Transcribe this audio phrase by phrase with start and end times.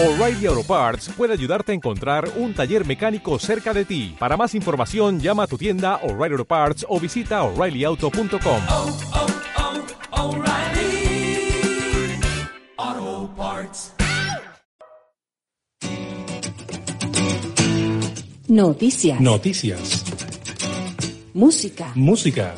[0.00, 4.14] O'Reilly Auto Parts puede ayudarte a encontrar un taller mecánico cerca de ti.
[4.16, 8.60] Para más información, llama a tu tienda O'Reilly Auto Parts o visita oreillyauto.com.
[8.70, 8.96] oh,
[13.00, 13.92] oh, Parts.
[18.46, 19.20] Noticias.
[19.20, 20.04] Noticias.
[21.34, 21.90] música.
[21.96, 22.54] Música.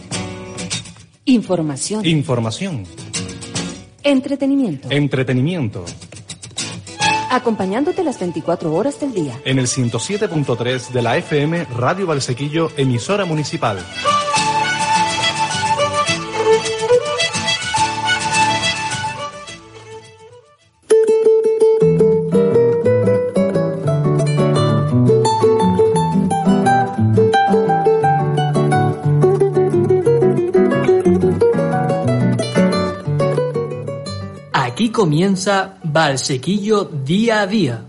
[1.24, 2.04] Información.
[2.04, 2.84] Información.
[4.02, 4.90] entretenimiento.
[4.90, 5.86] Entretenimiento.
[7.30, 9.40] Acompañándote las 24 horas del día.
[9.44, 13.78] En el 107.3 de la FM Radio Valsequillo, emisora municipal.
[35.20, 37.84] Comienza Valsequillo Día a Día.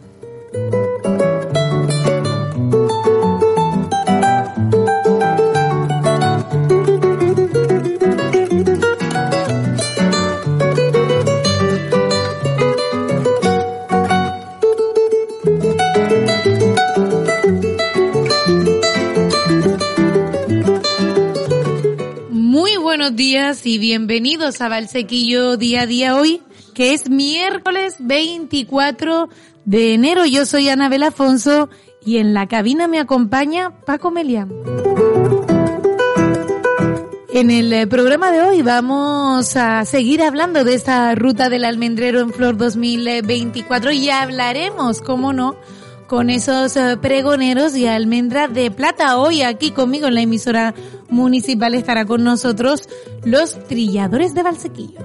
[22.29, 26.41] Muy buenos días y bienvenidos a Valsequillo Día a Día hoy,
[26.73, 29.29] que es miércoles 24
[29.65, 30.25] de enero.
[30.25, 31.69] Yo soy Anabel Afonso
[32.05, 34.51] y en la cabina me acompaña Paco Melián.
[37.33, 42.19] En el eh, programa de hoy vamos a seguir hablando de esta ruta del almendrero
[42.19, 45.55] en Flor 2024 y hablaremos, cómo no,
[46.07, 49.17] con esos eh, pregoneros y almendra de plata.
[49.17, 50.73] Hoy aquí conmigo en la emisora
[51.09, 52.89] municipal estará con nosotros
[53.23, 54.99] los trilladores de Valsequillo.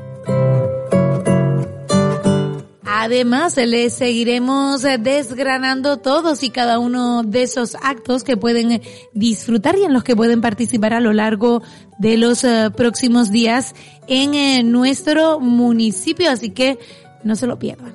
[3.06, 8.82] Además, les seguiremos eh, desgranando todos y cada uno de esos actos que pueden eh,
[9.12, 11.62] disfrutar y en los que pueden participar a lo largo
[12.00, 13.76] de los eh, próximos días
[14.08, 16.28] en nuestro municipio.
[16.28, 16.80] Así que
[17.22, 17.94] no se lo pierdan.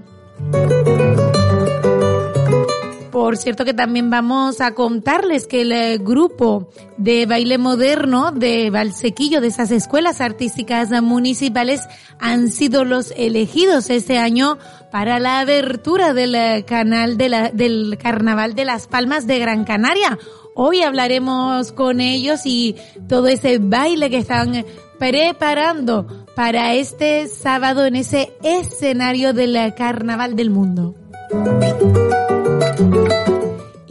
[3.11, 8.69] Por cierto que también vamos a contarles que el eh, grupo de baile moderno de
[8.69, 11.81] Valsequillo, de esas escuelas artísticas municipales,
[12.19, 14.57] han sido los elegidos este año
[14.91, 19.65] para la abertura del eh, canal de la- del Carnaval de las Palmas de Gran
[19.65, 20.17] Canaria.
[20.55, 22.75] Hoy hablaremos con ellos y
[23.09, 24.65] todo ese baile que están
[24.99, 30.95] preparando para este sábado en ese escenario del eh, Carnaval del Mundo.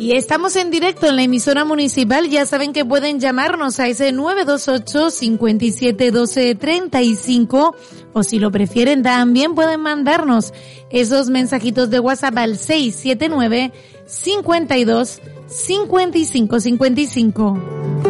[0.00, 2.30] Y estamos en directo en la emisora municipal.
[2.30, 7.76] Ya saben que pueden llamarnos a ese 928 57 12 35
[8.14, 10.54] o si lo prefieren también pueden mandarnos
[10.88, 13.72] esos mensajitos de WhatsApp al 679
[14.06, 18.09] 52 55 55.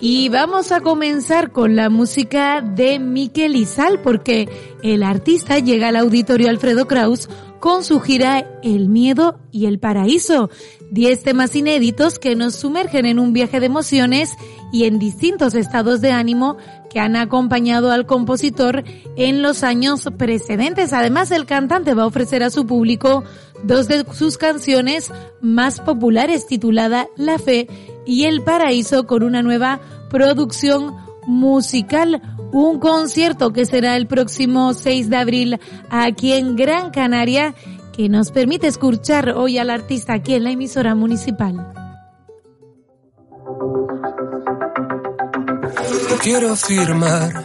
[0.00, 4.48] Y vamos a comenzar con la música de Miquel Izal porque
[4.84, 7.28] el artista llega al auditorio Alfredo Kraus
[7.58, 10.50] con su gira El miedo y el paraíso.
[10.92, 14.36] Diez temas inéditos que nos sumergen en un viaje de emociones
[14.72, 16.56] y en distintos estados de ánimo
[16.88, 18.84] que han acompañado al compositor
[19.16, 20.92] en los años precedentes.
[20.92, 23.24] Además, el cantante va a ofrecer a su público
[23.64, 27.68] dos de sus canciones más populares titulada La Fe
[28.06, 29.80] y El Paraíso con una nueva
[30.10, 30.96] producción
[31.26, 32.22] musical.
[32.52, 35.60] Un concierto que será el próximo 6 de abril
[35.90, 37.54] aquí en Gran Canaria
[37.92, 41.74] que nos permite escuchar hoy al artista aquí en la emisora municipal.
[46.22, 47.44] Quiero firmar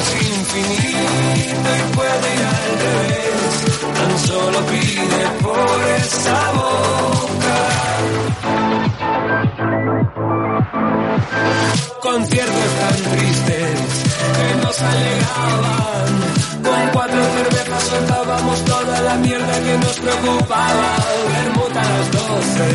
[0.00, 3.80] es infinito y puede ir al revés.
[3.94, 6.99] Tan solo pide por esa boca.
[12.02, 13.80] Conciertos tan tristes
[14.36, 16.10] que nos alegraban.
[16.64, 20.96] Con cuatro cervezas soltábamos toda la mierda que nos preocupaba.
[21.28, 22.70] Bermuda a las doce,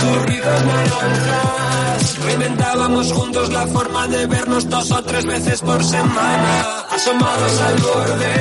[0.00, 2.18] turritos naranjas.
[2.24, 6.84] Reinventábamos juntos la forma de vernos dos o tres veces por semana.
[6.90, 8.34] Asomados al borde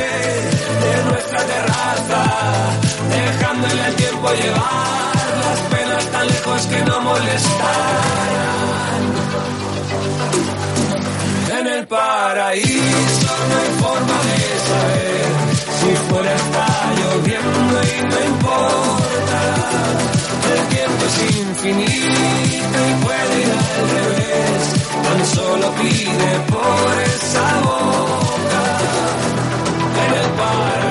[0.84, 2.24] de nuestra terraza,
[3.10, 5.12] dejándole el tiempo llevar
[5.42, 5.60] las
[6.26, 8.32] lejos que no molestaran.
[11.60, 14.40] En el paraíso no hay forma de
[14.70, 15.32] saber
[15.80, 16.68] si fuera está
[17.00, 19.40] lloviendo y no importa.
[20.54, 24.62] El tiempo es infinito y puede ir al revés.
[25.04, 28.62] Tan solo pide por esa boca.
[30.06, 30.91] En el paraíso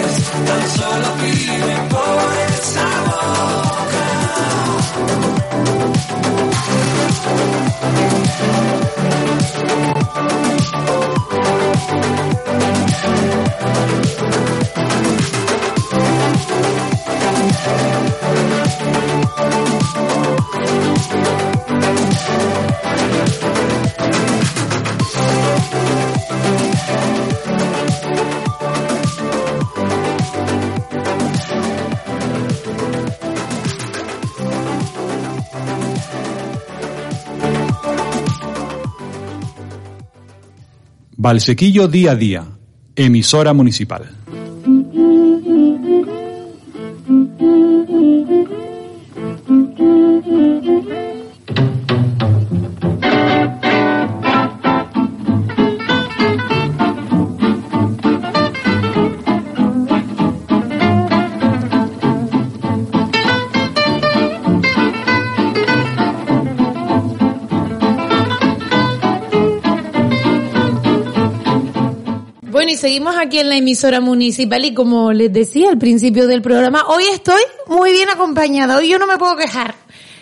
[0.29, 3.41] Tan solo pide por esa boca.
[41.23, 42.47] Valsequillo día a día,
[42.95, 44.09] emisora municipal.
[73.09, 77.41] Aquí en la emisora municipal y como les decía al principio del programa, hoy estoy
[77.67, 79.75] muy bien acompañada, hoy yo no me puedo quejar,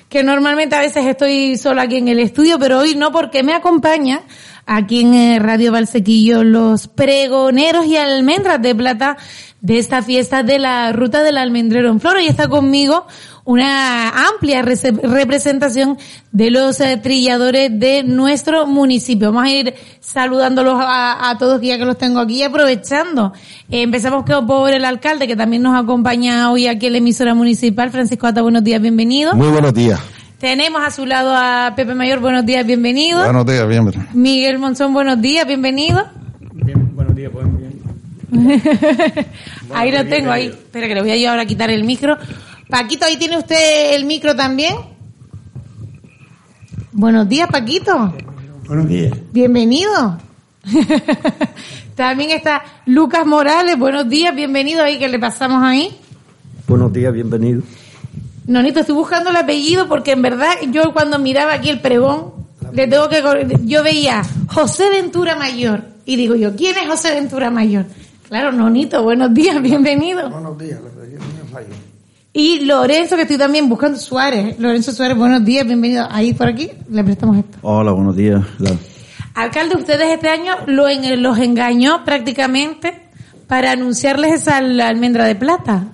[0.07, 3.53] que normalmente a veces estoy sola aquí en el estudio, pero hoy no porque me
[3.53, 4.21] acompaña
[4.65, 9.17] aquí en eh, Radio Valsequillo los pregoneros y almendras de plata
[9.61, 13.05] de esta fiesta de la Ruta del Almendrero en Flora y está conmigo
[13.45, 15.97] una amplia rese- representación
[16.31, 19.31] de los eh, trilladores de nuestro municipio.
[19.33, 23.33] Vamos a ir saludándolos a, a todos ya que los tengo aquí y aprovechando.
[23.69, 27.33] Eh, empezamos que- por el alcalde que también nos acompaña hoy aquí en la emisora
[27.33, 27.89] municipal.
[27.91, 29.33] Francisco Ata, buenos días, bienvenido.
[29.35, 29.99] Muy buenos días.
[30.39, 33.21] Tenemos a su lado a Pepe Mayor, buenos días, bienvenido.
[33.23, 34.05] Buenos días, bienvenido.
[34.13, 36.05] Miguel Monzón, buenos días, bienvenido.
[36.53, 37.58] Bien, buenos días, pues, bien.
[39.73, 40.47] ahí lo tengo, ahí.
[40.47, 42.17] Espera que le voy a yo ahora a quitar el micro.
[42.69, 44.75] Paquito, ahí tiene usted el micro también.
[46.91, 48.13] Buenos días, Paquito.
[48.67, 49.17] Buenos días.
[49.31, 50.19] Bienvenido.
[51.95, 55.97] también está Lucas Morales, buenos días, bienvenido ahí que le pasamos ahí.
[56.67, 57.63] Buenos días, bienvenido.
[58.45, 62.33] Nonito, estoy buscando el apellido porque en verdad yo cuando miraba aquí el pregón,
[62.73, 63.23] le tengo que
[63.65, 67.85] yo veía José Ventura Mayor y digo yo, ¿quién es José Ventura Mayor?
[68.29, 70.29] Claro, Nonito, buenos días, bienvenido.
[70.29, 70.79] Buenos días.
[72.31, 74.59] Y Lorenzo, que estoy también buscando Suárez.
[74.59, 76.07] Lorenzo Suárez, buenos días, bienvenido.
[76.09, 77.57] Ahí por aquí, le prestamos esto.
[77.63, 78.41] Hola, buenos días.
[78.59, 78.75] La-
[79.33, 83.01] Alcalde, ustedes este año lo en- los engañó prácticamente
[83.47, 85.87] para anunciarles esa al- almendra de plata.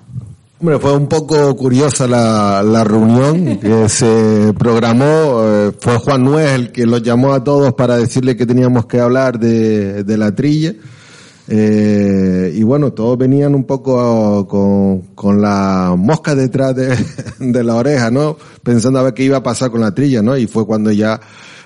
[0.60, 5.06] Hombre, fue un poco curiosa la, la reunión que se programó.
[5.44, 9.00] eh, fue Juan Nuez el que los llamó a todos para decirle que teníamos que
[9.00, 10.74] hablar de, de la trilla.
[11.48, 16.98] Eh, y bueno, todos venían un poco con, con la mosca detrás de,
[17.40, 18.38] de la oreja, ¿no?
[18.64, 20.36] Pensando a ver qué iba a pasar con la trilla, ¿no?
[20.38, 21.20] Y fue cuando ya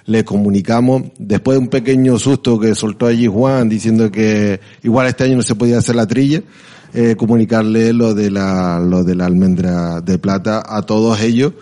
[0.06, 5.26] le comunicamos, después de un pequeño susto que soltó allí Juan diciendo que igual este
[5.26, 6.42] año no se podía hacer la trilla,
[6.96, 11.54] eh, comunicarle lo de la, lo de la almendra de plata a todos ellos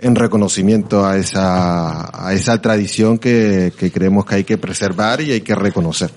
[0.00, 5.30] en reconocimiento a esa, a esa tradición que, que creemos que hay que preservar y
[5.30, 6.10] hay que reconocer.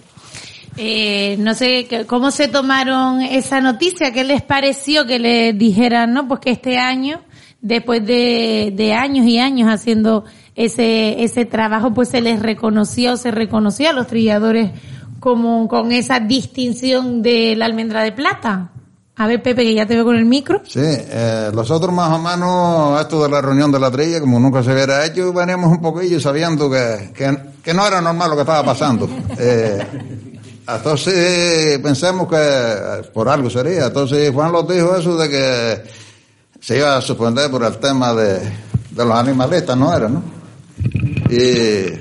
[0.78, 6.14] Eh, no sé que- cómo se tomaron esa noticia, qué les pareció que les dijeran,
[6.14, 6.28] ¿no?
[6.28, 7.22] Pues que este año,
[7.62, 13.18] después de, de años y años haciendo ese, ese trabajo pues se les reconocía o
[13.18, 14.72] se reconocía a los trilladores
[15.20, 18.72] como con esa distinción de la almendra de plata.
[19.18, 20.62] A ver, Pepe, que ya te veo con el micro.
[20.66, 24.62] Sí, eh, nosotros más o menos, esto de la reunión de la trilla, como nunca
[24.62, 28.42] se hubiera hecho, veníamos un poquillo sabiendo que, que, que no era normal lo que
[28.42, 29.08] estaba pasando.
[29.40, 29.88] Eh,
[30.68, 33.88] entonces pensamos que por algo sería.
[33.88, 35.84] Entonces Juan los dijo eso de que
[36.60, 38.40] se iba a suspender por el tema de,
[38.92, 40.24] de los animalistas, ¿no era, no?
[41.30, 41.92] Y,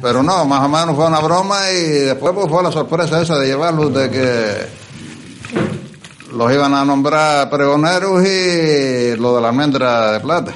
[0.00, 3.38] pero no, más o menos fue una broma y después pues, fue la sorpresa esa
[3.38, 4.80] de llevarlos de que
[6.32, 10.52] los iban a nombrar pregoneros y lo de la almendra de plata.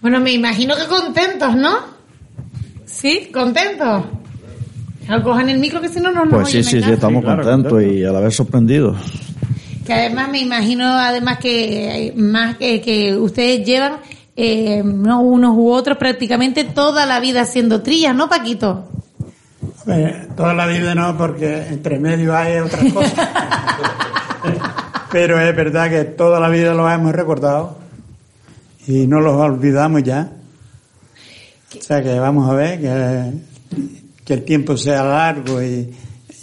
[0.00, 1.78] Bueno, me imagino que contentos, ¿no?
[2.84, 3.30] ¿Sí?
[3.32, 4.04] ¿Contentos?
[5.08, 6.90] No cojan el micro que si no no nos Pues sí, oyen sí, en sí,
[6.92, 8.96] estamos contentos y a la vez sorprendidos.
[9.84, 13.98] Que además me imagino, además que eh, más que, que ustedes llevan
[14.36, 18.88] eh, no unos u otros prácticamente toda la vida haciendo trillas, ¿no, Paquito?
[19.86, 23.14] Eh, toda la vida no, porque entre medio hay otras cosas.
[25.12, 27.78] Pero es verdad que toda la vida los hemos recordado
[28.86, 30.30] y no los olvidamos ya.
[31.78, 33.32] O sea que vamos a ver que,
[34.24, 35.92] que el tiempo sea largo y,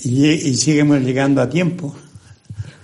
[0.03, 1.95] y, y seguimos llegando a tiempo.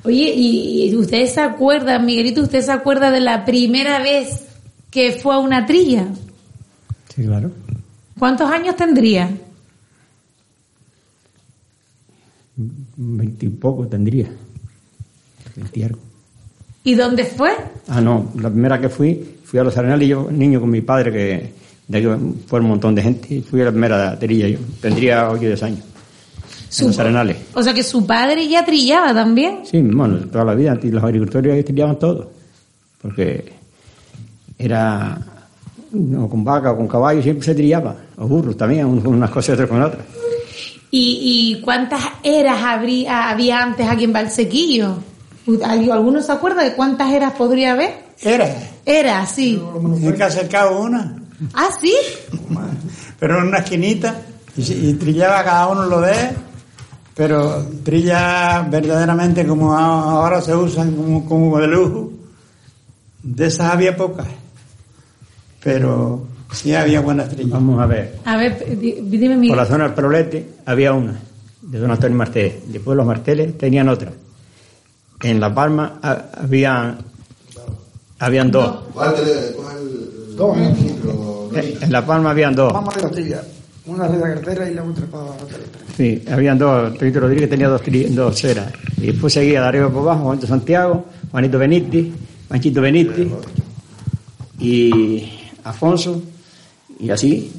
[0.03, 4.45] Oye, y, ustedes se acuerdan, Miguelito, usted se acuerda de la primera vez
[4.89, 6.07] que fue a una trilla?
[7.13, 7.51] Sí, claro.
[8.17, 9.29] ¿Cuántos años tendría?
[12.55, 14.29] Veintipoco tendría.
[15.55, 15.99] Veinti algo.
[16.85, 17.51] ¿Y dónde fue?
[17.89, 21.11] Ah, no, la primera que fui, fui a los Arenales, yo niño con mi padre,
[21.11, 21.53] que
[21.87, 22.07] de aquí
[22.47, 25.39] fue un montón de gente, y fui a la primera trilla, yo tendría 8 o
[25.39, 25.79] 10 años,
[26.69, 27.37] Su- en los Arenales.
[27.53, 29.59] O sea que su padre ya trillaba también.
[29.65, 32.31] Sí, bueno, toda la vida, y los agricultores trillaban todo,
[33.01, 33.53] porque
[34.57, 35.17] era,
[35.91, 39.49] no, con vaca o con caballo siempre se trillaba, o burros también, un- unas cosas
[39.49, 40.05] y otras con otras.
[40.89, 44.95] ¿Y, y cuántas eras habría, había antes aquí en Valsequillo?
[45.63, 47.91] ¿Alguno se acuerda de cuántas eras podría haber?
[48.21, 48.49] Era,
[48.85, 49.61] Era, sí.
[49.91, 51.16] del cabo una,
[51.53, 51.93] ¿Ah, sí?
[53.19, 54.21] pero en una esquinita
[54.55, 56.13] y, trillaba cada uno lo de
[57.15, 62.11] pero trilla verdaderamente como a- ahora se usan como, como de lujo.
[63.23, 64.27] De esas había pocas,
[65.63, 67.51] pero sí había buenas trillas.
[67.51, 69.57] Vamos a ver, A ver, di- dime por Miguel.
[69.57, 71.19] la zona del Perolete había una,
[71.61, 74.11] de don Antonio Martínez, después los Marteles tenían otra.
[75.21, 76.97] En La Palma ha- había,
[78.19, 78.83] habían dos.
[81.59, 82.71] Eh, En La Palma habían dos.
[82.73, 83.41] Vamos a la trilla.
[83.85, 85.85] Una de la carretera y la otra para la carretera.
[85.95, 86.97] Sí, habían dos.
[86.97, 88.71] Tito Rodríguez tenía dos, dos eras.
[88.97, 92.05] Y después seguía de arriba para abajo Juanito Santiago, Juanito Benítez,
[92.49, 93.27] Manchito Benítez
[94.59, 96.21] y Afonso.
[96.99, 97.51] Y así.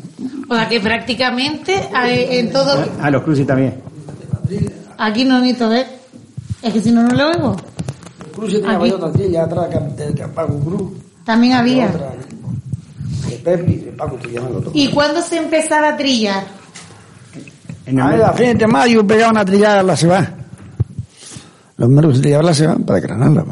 [0.49, 2.85] O sea que prácticamente eh, en todo...
[3.01, 3.75] Ah, los cruces también.
[4.99, 5.87] Aquí no necesito ver.
[6.63, 7.57] Es que si no, no lo oigo.
[8.35, 8.91] Cruz tenía Aquí.
[8.91, 9.09] otra
[9.43, 10.93] atrás del Cruz.
[11.25, 11.87] También había.
[11.87, 12.13] Otra
[13.31, 14.73] de Pepe y de Paco trillaban los dos.
[14.75, 16.45] ¿Y cuándo se empezaba a trillar?
[17.87, 20.29] En A ver, a fines de mayo pegaban a trillar a la ceba.
[21.77, 23.45] Los meros se trillaban la ceba para granarla.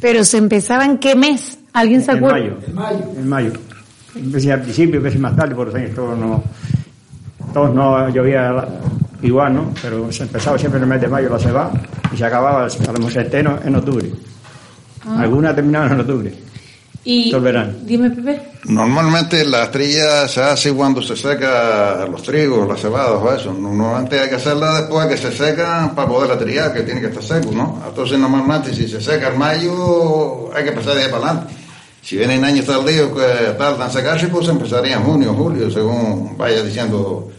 [0.00, 1.58] Pero se empezaba en qué mes?
[1.72, 2.38] ¿Alguien se En acuerda?
[2.74, 3.02] mayo.
[3.16, 3.52] En mayo.
[4.14, 6.42] Empecé al principio, empecé más tarde, por los años todos no,
[7.52, 8.52] todos no llovía
[9.22, 9.72] igual, ¿no?
[9.80, 11.72] Pero se empezaba siempre en el mes de mayo la ceba
[12.12, 13.26] y se acababa a lo mejor
[13.64, 14.10] en octubre.
[15.06, 15.20] Ah.
[15.22, 16.34] Algunas terminaban en octubre.
[17.04, 17.34] Y.
[17.84, 18.40] Dime, Pepe.
[18.64, 23.52] Normalmente la trilla se hace cuando se seca los trigos, las cebadas o eso.
[23.52, 27.22] Normalmente hay que hacerla después que se secan para poderla trillar, que tiene que estar
[27.22, 27.82] seco, ¿no?
[27.86, 31.54] Entonces normalmente si se seca en mayo hay que empezar de ahí para adelante.
[32.00, 36.62] Si vienen años tardíos que tardan en secarse, pues empezaría en junio, julio, según vaya
[36.62, 37.30] diciendo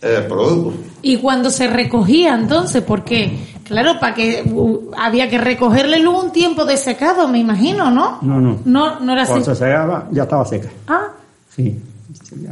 [0.00, 0.74] el producto.
[1.02, 2.82] ¿Y cuando se recogía entonces?
[2.82, 3.36] Porque,
[3.68, 8.18] claro, para que uh, había que recogerle luego un tiempo de secado, me imagino, ¿no?
[8.22, 8.58] No, no.
[8.64, 9.30] No, no era así.
[9.32, 10.68] Cuando se secaba, ya estaba seca.
[10.88, 11.08] Ah,
[11.54, 11.78] Sí.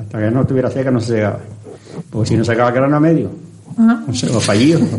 [0.00, 1.38] Hasta que no estuviera seca no se secaba.
[2.10, 3.30] Porque si no secaba grano a medio,
[3.78, 4.02] ajá.
[4.08, 4.80] o sea, o fallido.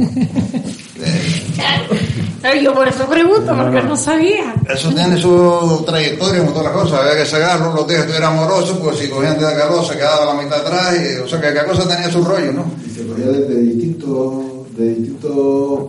[2.42, 3.90] Claro, yo por eso pregunto, No, porque no.
[3.90, 4.54] no sabía.
[4.70, 7.00] Eso tiene su trayectoria como todas las cosas.
[7.02, 10.34] Había que sacarlo, los días que estuviera amoroso, pues si cogían de calor se quedaba
[10.34, 10.96] la mitad atrás.
[10.96, 12.66] Y, o sea que cada cosa tenía su rollo, ¿no?
[12.86, 14.44] Y se cogía de, de distintos,
[14.78, 15.32] de distintos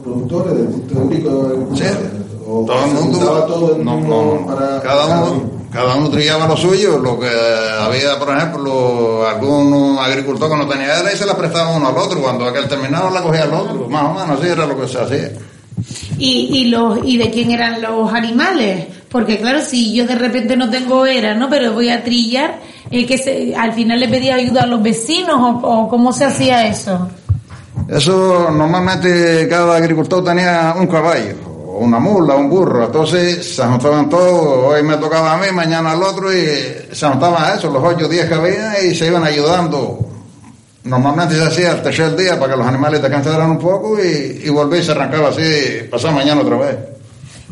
[0.03, 1.79] productores, de distintos agrícolas.
[1.79, 1.85] Sí.
[2.51, 3.19] O Todo el mundo.
[3.19, 5.59] juntaba todo el no, mundo no, para- cada uno.
[5.71, 10.99] Cada uno trillaba lo suyo, lo que había, por ejemplo, algún agricultor que no tenía
[11.01, 12.23] era y se la prestaba uno al otro.
[12.23, 14.99] Cuando aquel terminaba la cogía al otro, más o menos así era lo que se
[14.99, 15.33] hacía.
[16.17, 18.87] ¿Y, y, los, ¿Y de quién eran los animales?
[19.11, 21.51] Porque claro, si yo de repente no tengo era, ¿no?
[21.51, 25.37] Pero voy a trillar, eh, que se, al final le pedía ayuda a los vecinos
[25.39, 27.09] o, o cómo se hacía eso?
[27.89, 31.37] Eso normalmente cada agricultor tenía un caballo,
[31.81, 36.03] una mula, un burro, entonces se juntaban todos, hoy me tocaba a mí, mañana al
[36.03, 36.45] otro y
[36.93, 40.01] se juntaban a eso, los ocho días que había y se iban ayudando.
[40.85, 44.77] Normalmente se hacía el tercer día para que los animales descansaran un poco y, y
[44.77, 46.77] y se arrancaba así, pasaba mañana otra vez.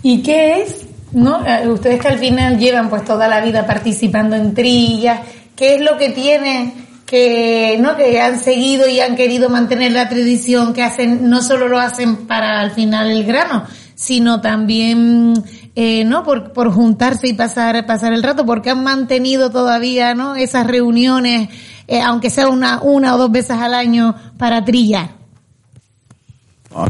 [0.03, 0.87] ¿Y qué es?
[1.13, 1.47] ¿No?
[1.47, 5.21] Eh, Ustedes que al final llevan pues toda la vida participando en trillas,
[5.55, 10.09] ¿qué es lo que tienen que no que han seguido y han querido mantener la
[10.09, 15.33] tradición que hacen no solo lo hacen para al final el grano, sino también
[15.77, 20.35] eh, no por, por juntarse y pasar pasar el rato, porque han mantenido todavía no
[20.35, 21.49] esas reuniones,
[21.87, 25.16] eh, aunque sea una una o dos veces al año para trillar.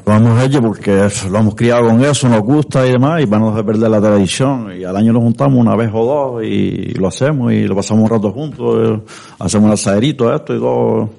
[0.04, 3.26] Lo hemos hecho porque eso, lo hemos criado con eso, nos gusta y demás, y
[3.26, 4.72] para no perder la tradición.
[4.78, 8.04] Y al año nos juntamos una vez o dos y lo hacemos y lo pasamos
[8.04, 11.10] un rato juntos, eh, hacemos un asaderito, esto y todo.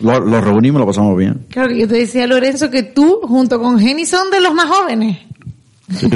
[0.00, 1.46] Lo, lo reunimos y lo pasamos bien.
[1.50, 4.66] Claro que yo te decía Lorenzo que tú junto con Jenny son de los más
[4.66, 5.18] jóvenes.
[5.90, 6.08] Sí,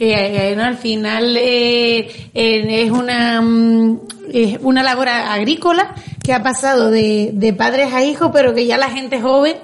[0.00, 0.64] que ¿no?
[0.64, 1.98] al final eh,
[2.32, 4.00] eh, es una mm,
[4.32, 5.94] es una labor agrícola
[6.30, 9.56] que ha pasado de, de padres a hijos, pero que ya la gente joven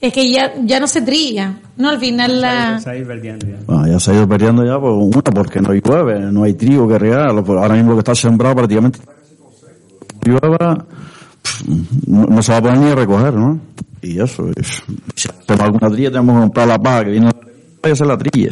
[0.00, 1.90] es que ya ya no se trilla, ¿no?
[1.90, 3.56] Al final la Se ha ido perdiendo ya.
[3.68, 6.54] Ah, ya se ha ido perdiendo ya, pues, una, porque no hay llueve, no hay
[6.54, 9.00] trigo que regar, lo- ahora mismo que está sembrado prácticamente
[10.24, 10.86] llueva,
[12.06, 13.60] no, no se va a poder ni a recoger, ¿no?
[14.00, 14.82] Y eso, es,
[15.14, 17.30] si hacemos alguna trilla tenemos que comprar la paja que viene
[17.86, 18.50] y hacer la trilla.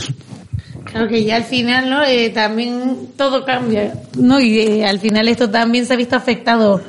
[0.85, 2.03] Claro que ya al final, ¿no?
[2.05, 4.39] Eh, también todo cambia, ¿no?
[4.41, 6.83] Y eh, al final esto también se ha visto afectado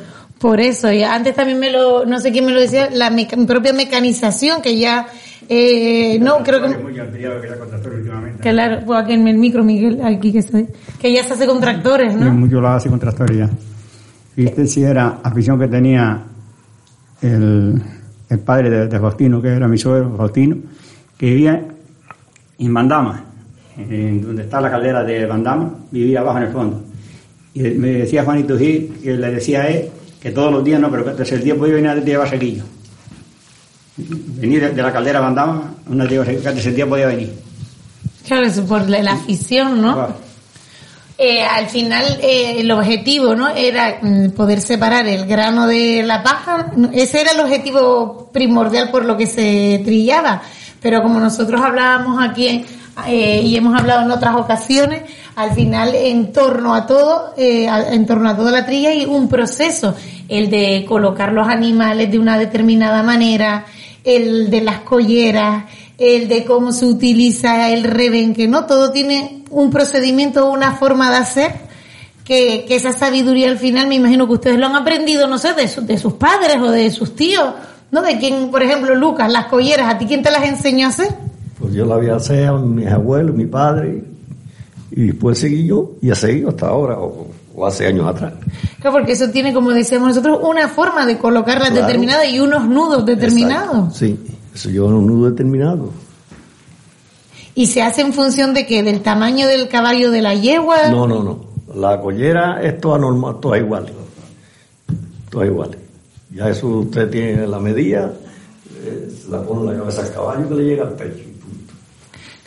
[0.43, 0.91] por eso.
[0.91, 4.61] Y antes también me lo, no sé quién me lo decía, la meca- propia mecanización
[4.61, 5.07] que ya,
[5.47, 8.41] eh, no, creo que, Muy ampliado que era con tractor últimamente.
[8.41, 10.67] claro, pues aquí en el micro, Miguel, aquí que estoy,
[10.99, 12.29] que ya se hace con tractores, ¿no?
[12.33, 13.49] mucho lo hace con tractores ya.
[14.35, 16.23] Fíjate si era afición que tenía
[17.21, 17.81] el,
[18.29, 20.57] el padre de, de Faustino, que era mi suegro, Faustino,
[21.17, 21.61] que vivía
[22.59, 23.23] en Bandama,
[23.77, 26.83] en donde está la caldera de Bandama, vivía abajo en el fondo.
[27.53, 29.89] Y me decía Juanito Gil, que le decía a él,
[30.23, 32.63] que todos los días no, pero que el día podía venir a llevar sequillo.
[33.97, 37.33] Venir de, de la caldera de Bandama, una que el tercer día podía venir.
[38.25, 40.15] Claro, eso por la, la afición, ¿no?
[41.17, 46.23] Eh, al final eh, el objetivo no era mm, poder separar el grano de la
[46.23, 50.41] paja ese era el objetivo primordial por lo que se trillaba
[50.81, 52.65] pero como nosotros hablábamos aquí
[53.07, 55.03] eh, y hemos hablado en otras ocasiones
[55.35, 59.27] al final en torno a todo eh, en torno a toda la trilla hay un
[59.27, 59.95] proceso
[60.29, 63.65] el de colocar los animales de una determinada manera
[64.03, 65.65] el de las colleras
[65.97, 68.65] el de cómo se utiliza el rebenque, ¿no?
[68.65, 71.51] Todo tiene un procedimiento, una forma de hacer,
[72.25, 75.67] que, esa sabiduría al final me imagino que ustedes lo han aprendido, no sé, de,
[75.67, 77.45] su- de sus padres o de sus tíos,
[77.91, 78.01] ¿no?
[78.01, 81.09] De quien, por ejemplo, Lucas, las colleras, ¿a ti quién te las enseñó a hacer?
[81.59, 84.03] Pues yo la vi hacer a mis abuelos, mi padre,
[84.95, 88.33] y después seguí yo, y ha seguido hasta ahora, o, o hace años atrás.
[88.79, 91.87] Claro, porque eso tiene, como decíamos nosotros, una forma de colocarlas Claro.
[91.87, 93.95] determinada y unos nudos determinados.
[93.97, 94.19] Sí,
[94.53, 95.89] eso lleva un nudo determinado.
[97.55, 100.89] Y se hace en función de que del tamaño del caballo de la yegua.
[100.89, 101.39] No, no, no.
[101.75, 103.85] La collera es toda normal, toda igual.
[105.29, 105.77] Toda igual.
[106.35, 108.11] Ya eso usted tiene la medida,
[108.83, 111.23] eh, se la pone en la cabeza al caballo que le llega al pecho.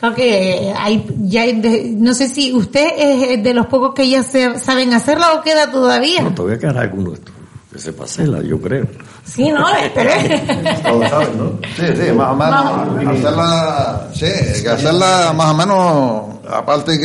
[0.07, 4.09] Creo que hay, ya hay de- no sé si usted es de los pocos que
[4.09, 6.23] ya se- saben hacerla o queda todavía.
[6.23, 7.35] No, todavía quedará alguno de estos
[7.73, 8.87] que sepa hacerla, yo creo.
[9.25, 10.43] Sí, no, la esperé.
[10.87, 11.53] Todos saben, ¿no?
[11.77, 13.19] Sí, sí, más o menos.
[13.19, 17.05] Hacerla, sí, hay que hacerla más o menos, aparte que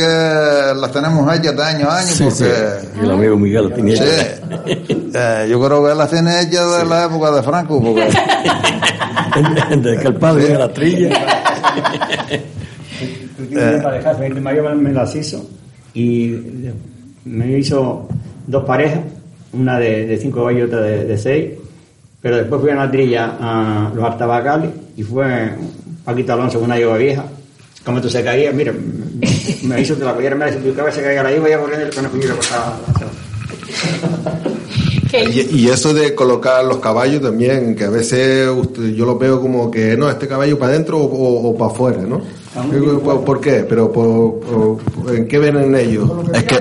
[0.80, 2.44] las tenemos hechas de año a año, Sí, sí.
[2.44, 3.00] porque...
[3.02, 4.04] El amigo Miguel la tenía Sí.
[5.14, 8.08] Eh, yo creo que las tiene hechas de la época de Franco, porque...
[9.70, 11.08] Desde que el padre era la trilla.
[13.50, 13.82] Eh.
[14.22, 15.44] El mayor me las hizo
[15.94, 16.36] y
[17.24, 18.08] me hizo
[18.46, 19.00] dos parejas,
[19.52, 21.50] una de, de cinco caballos y otra de, de seis,
[22.20, 25.50] pero después fui a la trilla a los Artabacales y fue
[26.04, 27.24] Paquito Alonso con una yegua vieja.
[27.84, 28.72] Como esto se caía, mira,
[29.64, 31.50] me hizo que la collera me la hizo tu cabeza se caía la yegua y
[31.50, 32.20] ya corriendo el conejo y
[35.30, 39.40] Y, y eso de colocar los caballos también, que a veces usted- yo lo veo
[39.40, 42.22] como que no, este caballo para adentro o, para afuera, ¿no?
[42.54, 43.64] ¿Por, por qué?
[43.68, 46.10] ¿Pero por, por- en qué ven en ellos?
[46.34, 46.60] Es que,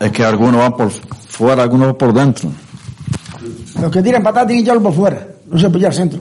[0.00, 2.50] es que algunos van por fuera, algunos van por dentro.
[3.80, 6.18] Los que tiran patadas tienen que echarlo por fuera, no se puede al centro.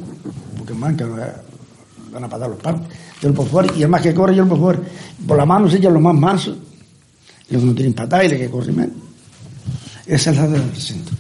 [0.57, 1.07] Porque manca,
[2.11, 2.81] van a patar los palos.
[3.17, 4.79] Echarlo por fuera y el más que corre, echarlo por fuera.
[5.25, 6.57] Por la mano se echan los más mansos.
[7.49, 8.95] Y luego no tienen patada y le que corre menos.
[10.05, 11.15] Esa es la del centro.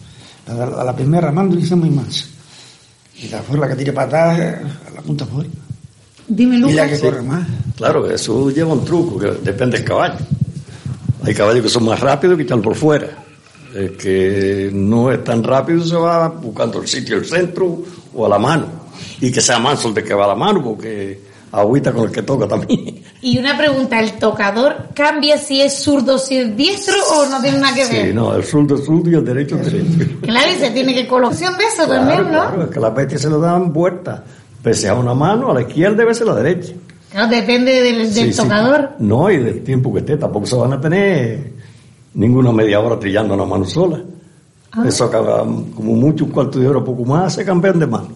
[0.47, 2.25] La, de la, la primera mando dice muy mansa.
[3.15, 4.39] Y la fuera la que tiene patadas
[4.87, 5.49] a la punta fuera.
[6.27, 6.89] Dime, Y la Lucas.
[6.99, 7.47] que corre más.
[7.75, 10.15] Claro, eso lleva un truco, que depende del caballo.
[11.23, 13.07] Hay caballos que son más rápidos que están por fuera.
[13.75, 18.29] El que no es tan rápido se va buscando el sitio, el centro o a
[18.29, 18.65] la mano.
[19.21, 22.11] Y que sea manso el de que va a la mano, porque agüita con el
[22.11, 23.03] que toca también.
[23.19, 27.41] Y una pregunta, ¿el tocador cambia si es zurdo o si es diestro o no
[27.41, 28.07] tiene nada que ver?
[28.07, 30.19] Sí, no, el zurdo es zurdo y el derecho es derecho.
[30.21, 32.39] Claro, y se tiene que colocación de eso Claro, también, ¿no?
[32.41, 34.23] claro, es que las bestias se lo dan vuelta.
[34.61, 36.73] Pese a una mano, a la izquierda debe ser la derecha.
[37.11, 38.37] Claro, depende del, del Sí, sí.
[38.41, 38.91] tocador.
[38.99, 41.51] No, y del tiempo que esté, tampoco se van a tener
[42.13, 44.01] ninguna media hora trillando una mano sola.
[44.73, 44.83] Ah.
[44.85, 48.09] Eso acaba como mucho un cuarto de hora, poco más, se cambian de mano.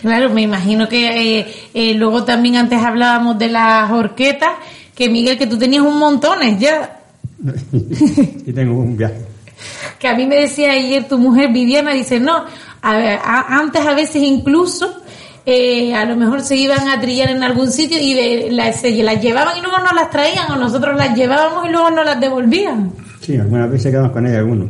[0.00, 4.50] Claro, me imagino que eh, eh, luego también antes hablábamos de las horquetas,
[4.94, 7.00] que Miguel, que tú tenías un montones ya.
[7.72, 9.24] Y tengo un viaje.
[9.98, 12.44] Que a mí me decía ayer tu mujer Viviana, dice, no,
[12.82, 15.02] a ver, a- antes a veces incluso
[15.46, 18.90] eh, a lo mejor se iban a trillar en algún sitio y de- las, se
[19.02, 22.20] las llevaban y luego nos las traían o nosotros las llevábamos y luego nos las
[22.20, 22.92] devolvían.
[23.20, 24.68] Sí, algunas veces quedamos con ella algunos.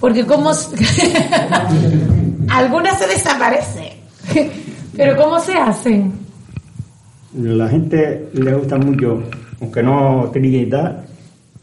[0.00, 0.52] Porque como...
[2.50, 3.92] Algunas se desaparecen.
[4.96, 6.12] Pero ¿cómo se hacen?
[7.38, 9.22] La gente le gusta mucho,
[9.60, 11.04] aunque no trille y tal,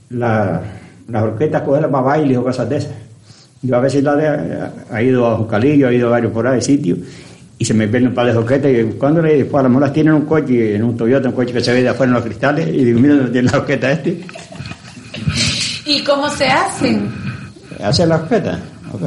[0.10, 0.62] la-
[1.08, 2.92] las orquestas cogerlas para bailes o cosas de esas.
[3.62, 6.62] Yo a veces la de- ha ido a Jucalillo, ha ido a varios por ahí
[6.62, 6.98] sitios,
[7.58, 9.84] y se me ven un par de orquestas y buscándole, y después a lo mejor
[9.84, 12.10] las tienen en un coche, en un Toyota, un coche que se ve de afuera
[12.12, 14.22] en los cristales, y digo, mira, ¿dónde tiene la orquesta este?
[15.86, 17.10] ¿Y cómo se hacen?
[17.84, 18.60] Hace la orquesta.
[18.94, 19.02] Ok,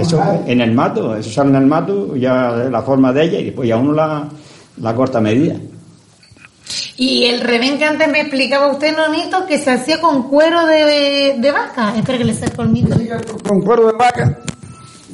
[0.00, 3.44] Eso en el mato, eso sale en el mato, ya la forma de ella, y
[3.46, 4.28] después ya uno la,
[4.80, 5.54] la corta a medida.
[7.00, 11.36] Y el revén que antes me explicaba usted, Nonito, que se hacía con cuero de,
[11.38, 11.96] de vaca.
[11.96, 12.84] Espera que le saco el.
[13.46, 14.38] Con cuero de vaca.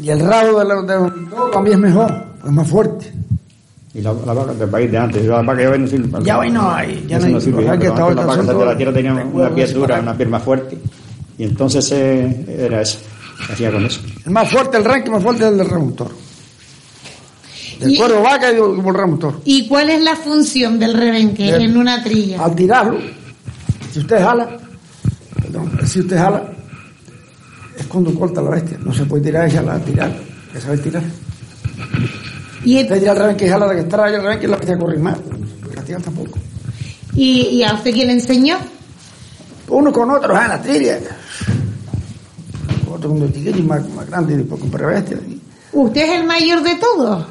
[0.03, 1.11] Y el rabo de, la- de
[1.53, 3.12] también es mejor, es más fuerte.
[3.92, 6.25] Y la, la vaca del país de antes, la vaca ya hoy no sirve para
[6.25, 7.40] Ya hoy no hay, ya Eso no hay.
[7.42, 10.42] sirve, que estaban la vaca de la tierra tenía una piel dura, una piel más
[10.42, 10.79] fuerte.
[11.38, 12.99] Y entonces eh, era eso,
[13.53, 14.01] hacía con eso.
[14.25, 16.11] El más fuerte, el ranking más fuerte es el del remontor.
[17.81, 18.57] Del cuero vaca y.
[19.45, 21.63] ¿Y cuál es la función del rebenque Bien.
[21.63, 22.45] en una trilla?
[22.45, 22.99] Al tirarlo,
[23.93, 24.57] si usted jala,
[25.41, 26.53] perdón, si usted jala,
[27.79, 28.79] es cuando corta la bestia.
[28.83, 30.13] No se puede tirar y jalar, tirar.
[30.53, 31.03] Que saber tirar.
[32.65, 34.79] Y, Usted tira al rebenque y jala la que está el rebenque y la bestia
[34.79, 35.19] corre más.
[35.75, 36.39] Castigan tampoco.
[37.15, 38.57] ¿Y, y a usted quién le enseñó?
[39.69, 40.99] Uno con otro, ah, en la trilla.
[42.91, 45.19] Otro con un etiquete más, más grande y después comprar bestia.
[45.73, 47.27] ¿Usted es el mayor de todos?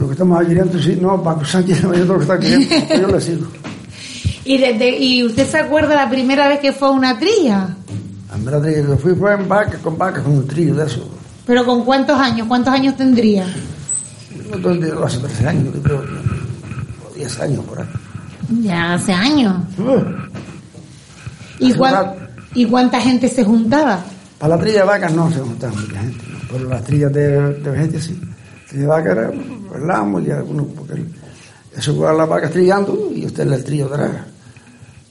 [0.00, 2.94] Lo que estamos queriendo, sí, no, Paco Sánchez es mayor de lo que está queriendo.
[3.00, 3.46] Yo le sigo.
[4.46, 7.76] ¿Y, desde, ¿Y usted se acuerda la primera vez que fue a una trilla?
[8.44, 11.06] La trilla que fui fue en vaca, con vaca, con un trillo de eso.
[11.46, 12.46] ¿Pero con cuántos años?
[12.48, 13.46] ¿Cuántos años tendría?
[14.50, 17.86] No, donde- hace 13 años, yo creo, o 10 años por ahí.
[18.62, 19.54] Ya hace años.
[21.58, 22.14] ¿Y, cuán-.
[22.54, 24.00] ¿Y cuánta gente se juntaba?
[24.38, 27.54] Para la trilla de vacas no se juntaba mucha gente, no, pero las trillas de,
[27.54, 28.18] de gente sí.
[28.72, 29.30] De vaca era,
[29.74, 31.08] hablamos y algunos, porque el-
[31.76, 34.10] eso fue a las vacas trillando y usted le el trillo atrás.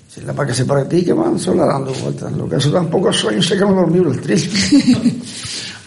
[0.07, 2.31] Si la vaca se practica, van sola dando vueltas.
[2.33, 4.49] Lo que eso tampoco sueño, sé que no dormido el trillo.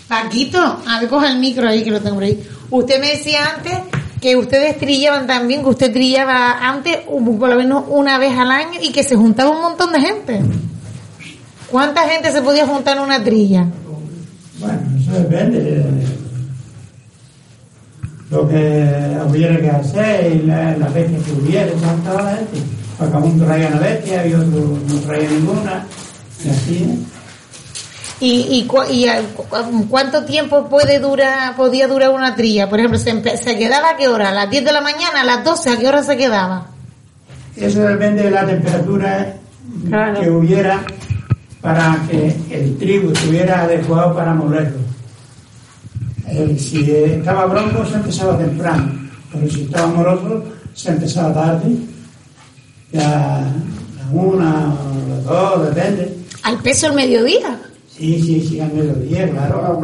[0.09, 2.43] Paquito, a ver, coja el micro ahí que lo tengo por ahí.
[2.71, 3.73] Usted me decía antes
[4.21, 8.79] que ustedes trillaban también, que usted trillaba antes por lo menos una vez al año
[8.83, 10.41] y que se juntaba un montón de gente.
[11.71, 13.67] ¿Cuánta gente se podía juntar en una trilla?
[14.61, 16.07] Bueno, eso depende de
[18.33, 22.59] lo que hubiera que hacer y la, la bestia que hubiera, tanta la gente.
[22.99, 25.87] Porque uno traía una bestia y otro no traía ninguna,
[26.45, 26.77] y así.
[26.85, 26.99] ¿eh?
[28.21, 32.68] ¿Y, y, cu- y a- cu- cuánto tiempo puede durar, podía durar una trilla?
[32.71, 34.29] Por ejemplo, ¿se, quedaba a qué hora?
[34.31, 35.23] ¿A las 10 de la mañana?
[35.23, 35.71] ¿A las 12?
[35.71, 36.66] ¿A qué hora se quedaba?
[37.57, 39.35] Eso depende de la temperatura
[39.88, 40.21] Claro.
[40.21, 40.81] que hubiera
[41.61, 44.79] para que el trigo estuviera adecuado para molerlo.
[46.35, 48.90] Eh, si estaba bronco se empezaba temprano,
[49.31, 51.77] pero si estaba moroso se empezaba tarde,
[52.90, 56.16] ya a la una o las dos, depende.
[56.42, 57.61] ¿Al peso el mediodía?
[57.87, 59.79] Sí, sí, sí, al mediodía, claro.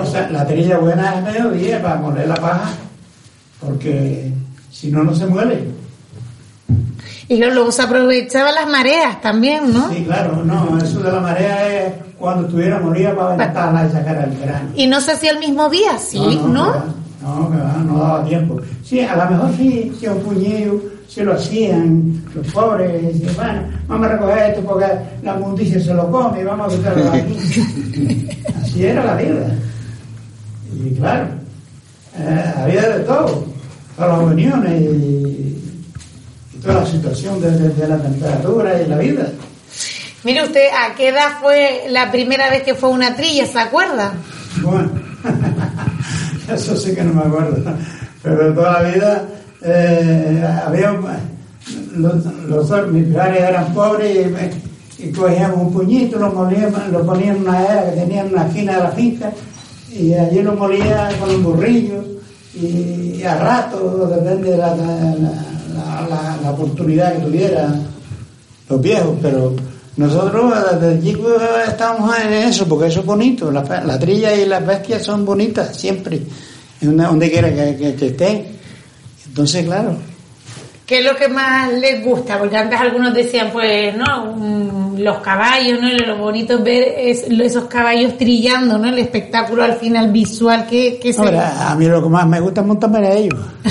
[0.00, 2.70] O sea, la trilla buena es al mediodía para moler la paja,
[3.58, 4.32] porque
[4.70, 5.64] si no, no se muele.
[7.30, 9.88] Y luego se aprovechaban las mareas también, ¿no?
[9.90, 14.18] Sí, claro, no, eso de la marea es cuando estuviera moría para aventarla y sacar
[14.18, 14.70] al verano.
[14.74, 16.74] Y no se hacía el mismo día, sí, ¿no?
[17.22, 18.56] No, que va, no daba tiempo.
[18.82, 23.62] Sí, a lo mejor sí, si un puñillo se lo hacían los pobres, decían, bueno,
[23.86, 24.86] vamos a recoger esto porque
[25.22, 28.28] la mundicia se lo come, vamos a quitarlo aquí.
[28.60, 29.54] Así era la vida.
[30.84, 31.28] Y claro,
[32.18, 33.44] eh, había de todo,
[33.94, 35.59] todas las uniones y, y
[36.62, 39.28] toda la situación de, de- de la temperatura y la vida.
[40.24, 43.46] Mire usted, ¿a qué edad fue la primera vez que fue una trilla?
[43.46, 44.12] ¿Se acuerda?
[44.62, 44.90] Bueno,
[46.52, 47.72] eso sí que no me acuerdo.
[48.22, 49.24] Pero toda la vida
[49.62, 50.94] eh, había.
[51.94, 54.26] Los, los mis padres eran pobres
[54.98, 58.32] y, y cogíamos un puñito, lo, molíamos, lo ponían en una era que tenían en
[58.34, 59.32] una esquina de la finca
[59.92, 62.04] y allí lo molía con un burrillo
[62.54, 65.32] y, a rato, depende de la, la,
[65.74, 67.74] la- la- oportunidad que tuviera
[68.68, 69.54] los viejos, pero
[69.96, 74.64] nosotros desde chicos estamos en eso, porque eso es bonito, la, la trilla y las
[74.66, 76.20] bestias son bonitas siempre,
[76.80, 78.46] donde quiera que, que, que estén.
[79.26, 79.96] Entonces, claro,
[80.90, 82.36] ¿Qué es lo que más les gusta?
[82.36, 84.34] Porque antes algunos decían, pues, ¿no?
[84.34, 85.88] Mm, Los caballos, ¿no?
[86.04, 88.88] Lo bonito es ver es- esos caballos trillando, ¿no?
[88.88, 91.20] El espectáculo al final visual que, que se...
[91.20, 93.38] Hombre, a mí lo que más me gusta es montarme a ellos,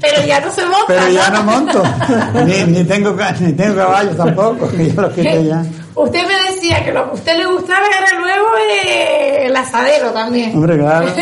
[0.00, 1.82] Pero ya no se monta, pero ya no monto,
[2.46, 5.64] ni, ni tengo, ni tengo caballos tampoco, que ya los quité ya.
[5.96, 10.10] Usted me decía que lo que a usted le gustaba era luego eh, el asadero
[10.12, 10.54] también.
[10.54, 11.08] Hombre, claro.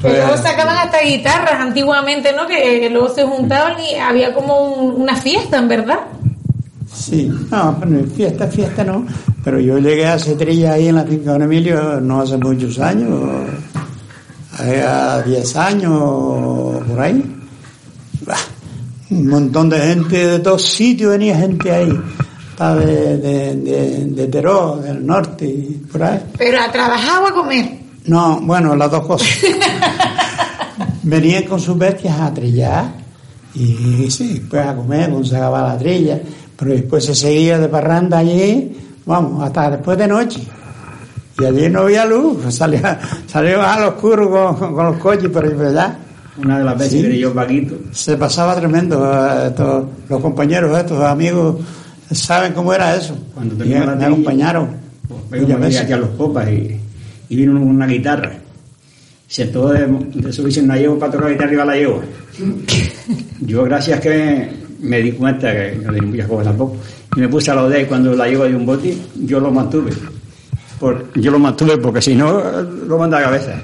[0.00, 2.46] Que luego sacaban hasta guitarras antiguamente, ¿no?
[2.46, 5.98] Que, que luego se juntaban y había como un- una fiesta, en verdad.
[6.92, 9.06] Sí, no, pero fiesta, fiesta no.
[9.44, 12.78] Pero yo llegué a hacer trilla ahí en la finca Don Emilio no hace muchos
[12.78, 13.10] años,
[14.58, 15.92] a 10 años
[16.86, 17.36] por ahí.
[18.26, 18.36] Bah,
[19.10, 21.98] Un montón de gente de todos sitios venía gente ahí.
[22.60, 26.20] De, de, de, de Teró, del norte y por ahí.
[26.36, 27.79] Pero a trabajar o a comer.
[28.10, 29.28] No, bueno, las dos cosas.
[31.02, 32.84] Venían con sus bestias a trillar
[33.54, 36.18] y sí, pues a comer, cuando se acababa la trilla,
[36.56, 40.40] pero después se seguía de parranda allí, vamos, hasta después de noche.
[41.38, 45.44] Y allí no había luz, pues salía, salíamos al oscuro con, con los coches por
[45.44, 45.96] allá.
[46.42, 47.18] Una de las veces Sí.
[47.18, 47.76] yo vaguito.
[47.92, 51.56] Se pasaba tremendo, eh, estos- los compañeros estos amigos
[52.10, 53.16] saben cómo era eso.
[53.34, 54.68] Cuando Y la me trilla, acompañaron.
[55.30, 55.80] Muchas me veces.
[55.82, 56.78] aquí a los popas y,
[57.30, 58.32] y vino uno con una guitarra.
[59.26, 62.02] Se todo de, de subirse una yegua para tocar la guitarra arriba de la yegua.
[63.40, 66.76] Yo, gracias que me di cuenta que no tenía muchas cosas tampoco,
[67.16, 69.50] y me puse a los dedos y cuando la yegua dio un bote, yo lo
[69.50, 69.92] mantuve.
[70.78, 73.62] Por, yo lo mantuve porque si no, lo manda a cabeza.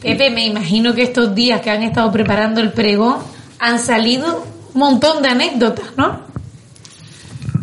[0.00, 3.16] Pepe, me imagino que estos días que han estado preparando el pregón
[3.58, 6.20] han salido un montón de anécdotas, ¿no?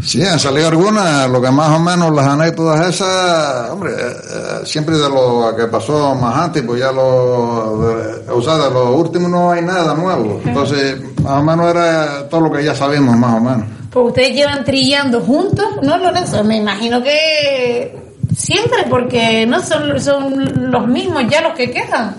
[0.03, 4.65] Sí, han salido algunas, lo que más o menos las anécdotas esas, hombre, eh, eh,
[4.65, 8.95] siempre de lo que pasó más antes, pues ya lo, de, o sea, de lo
[8.95, 10.41] último no hay nada nuevo.
[10.43, 13.65] Entonces, más o menos era todo lo que ya sabemos, más o menos.
[13.91, 16.43] Pues ustedes llevan trillando juntos, ¿no, Lorenzo?
[16.43, 17.95] Me imagino que
[18.35, 22.15] siempre, porque no son, son los mismos ya los que quedan,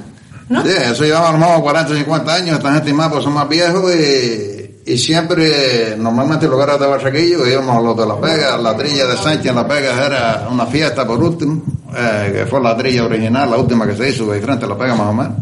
[0.48, 0.62] ¿no?
[0.62, 3.48] Sí, eso llevaba a lo mejor 40, 50 años, esta gente más, pues son más
[3.48, 8.60] viejos y, y siempre, normalmente en lugares de Barraquillo, íbamos a los de Las Vegas,
[8.60, 11.62] la trilla de Sánchez en Las Vegas era una fiesta por último,
[11.96, 14.78] eh, que fue la trilla original, la última que se hizo, de frente a Las
[14.78, 15.32] Vegas más o menos.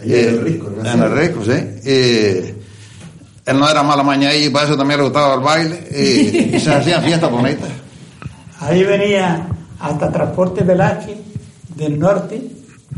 [0.00, 0.90] Allí en el Risco, ¿no?
[0.90, 1.52] En el Risco, sí.
[1.84, 6.56] Y él no era mala maña y para eso también le gustaba el baile y,
[6.56, 7.68] y se hacían fiestas bonitas.
[8.60, 9.48] Ahí venía
[9.80, 11.16] hasta Transporte Velázquez
[11.76, 12.40] del norte,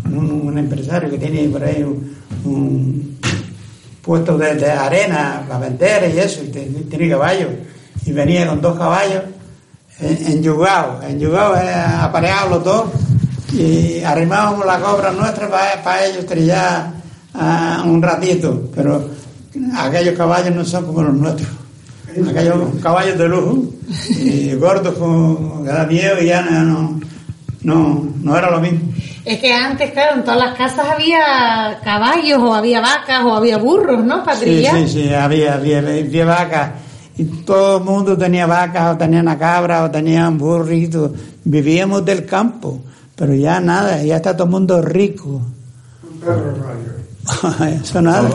[0.06, 3.18] un, un empresario que tiene por ahí un, un
[4.04, 7.50] puesto de, arena para vender y eso, y tiene caballos.
[8.06, 9.22] Y venía con dos caballos
[10.00, 12.84] en Yugao, en Yugao eh, apareados los dos
[13.52, 16.92] y arrimábamos la cobra nuestra para, ellos trillar
[17.34, 19.08] ah, un ratito, pero
[19.76, 21.48] aquellos caballos no son como los nuestros.
[22.28, 23.64] Aquellos caballos de lujo
[24.08, 27.00] y gordos con que da miedo y ya no,
[27.62, 28.93] no, no era lo mismo.
[29.24, 33.56] Es que antes, claro, en todas las casas había caballos o había vacas o había
[33.56, 34.22] burros, ¿no?
[34.22, 36.72] Para Sí, sí, sí, había, había, había vacas.
[37.16, 41.14] Y todo el mundo tenía vacas, o tenía una cabra, o tenía un burrito.
[41.44, 42.82] Vivíamos del campo,
[43.16, 45.40] pero ya nada, ya está todo el mundo rico.
[47.82, 48.28] Eso nada.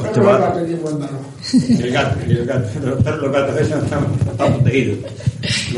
[1.53, 4.97] El gato, el gato, los perros, los gatos esos están, están protegidos.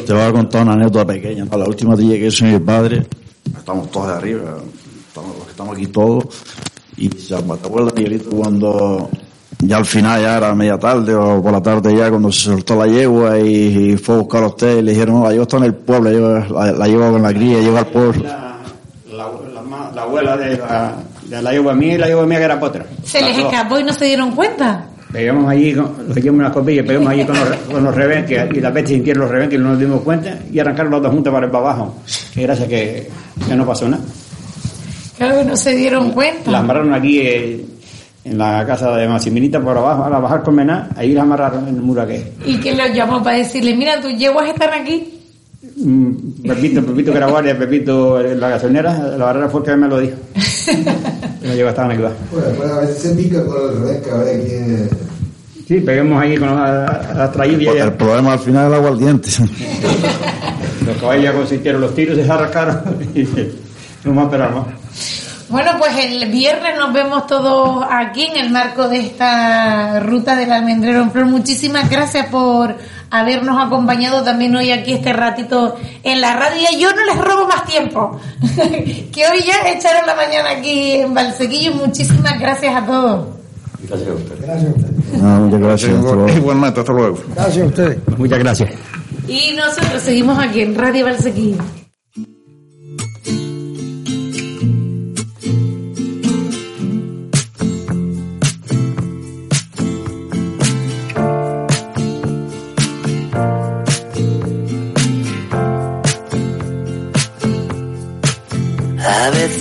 [0.06, 1.46] Te voy a contar una anécdota pequeña.
[1.50, 3.06] A la última día que hizo mi padre,
[3.58, 4.58] estamos todos de arriba,
[5.12, 6.26] estamos, los que estamos aquí todos,
[6.96, 9.10] y se ¿te acuerdas, Miguelito, cuando
[9.60, 12.76] ya al final, ya era media tarde o por la tarde ya, cuando se soltó
[12.78, 15.44] la yegua y, y fue a buscar a usted y le dijeron, no, la yegua
[15.44, 18.24] está en el pueblo, la yegua, la, la yegua con la cría, llega al pueblo.
[19.94, 20.96] La, abuela de la,
[21.26, 22.86] de la yegua mía y la yegua mía que era potra.
[23.04, 23.46] Se les dos.
[23.46, 24.86] escapó y no se dieron cuenta.
[25.12, 28.74] Pegamos allí, nos echamos unas copillas, pegamos allí con los, con los rebenques, y las
[28.74, 31.46] bestias sintieron los rebenques y no nos dimos cuenta, y arrancaron las dos juntas para
[31.48, 31.96] el para abajo.
[32.34, 33.10] Y gracias que,
[33.46, 34.02] que no pasó nada.
[35.22, 36.50] Claro que no se dieron cuenta.
[36.50, 37.64] Las amarraron aquí eh,
[38.24, 41.68] en la casa de Maximinita por abajo, a la bajar por Mená, ahí las amarraron
[41.68, 42.24] en el muro aquel.
[42.44, 45.22] Y que los llamó para decirle, mira, tus yeguas están aquí.
[45.78, 49.88] Mm, Pepito, Pepito que era guardia, Pepito eh, la gasolinera, la barrera fue que me
[49.88, 50.18] lo dijo.
[51.44, 52.02] No llegó estaban aquí.
[52.32, 54.90] Bueno, pues a veces se pica con el revés, a ver quién...
[55.68, 59.30] Sí, peguemos ahí con las la traídas El problema al final es el aguardiente.
[60.86, 62.82] Los caballos ya consistieron los tiros, se arrancaron
[64.04, 64.68] no más esperamos.
[65.52, 70.50] Bueno, pues el viernes nos vemos todos aquí en el marco de esta ruta del
[70.50, 71.26] almendrero en flor.
[71.26, 72.78] Muchísimas gracias por
[73.10, 76.68] habernos acompañado también hoy aquí este ratito en la radio.
[76.80, 78.18] Yo no les robo más tiempo,
[79.12, 81.74] que hoy ya echaron la mañana aquí en Valsequillo.
[81.74, 83.28] Muchísimas gracias a todos.
[83.90, 84.42] Gracias a usted.
[84.42, 85.22] Gracias a ustedes.
[85.22, 85.92] Ah, muchas gracias.
[85.92, 86.30] hasta luego.
[86.30, 87.18] Igualmente, hasta luego.
[87.36, 87.98] Gracias a ustedes.
[88.18, 88.70] Muchas gracias.
[89.28, 91.81] Y nosotros seguimos aquí en Radio Valsequillo.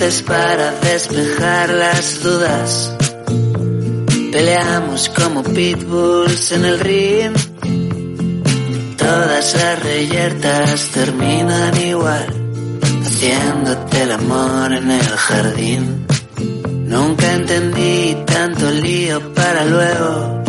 [0.00, 2.90] Para despejar las dudas,
[4.32, 7.34] peleamos como pitbulls en el ring.
[8.96, 12.26] Todas las reyertas terminan igual,
[13.04, 16.06] haciéndote el amor en el jardín.
[16.86, 20.42] Nunca entendí tanto lío para luego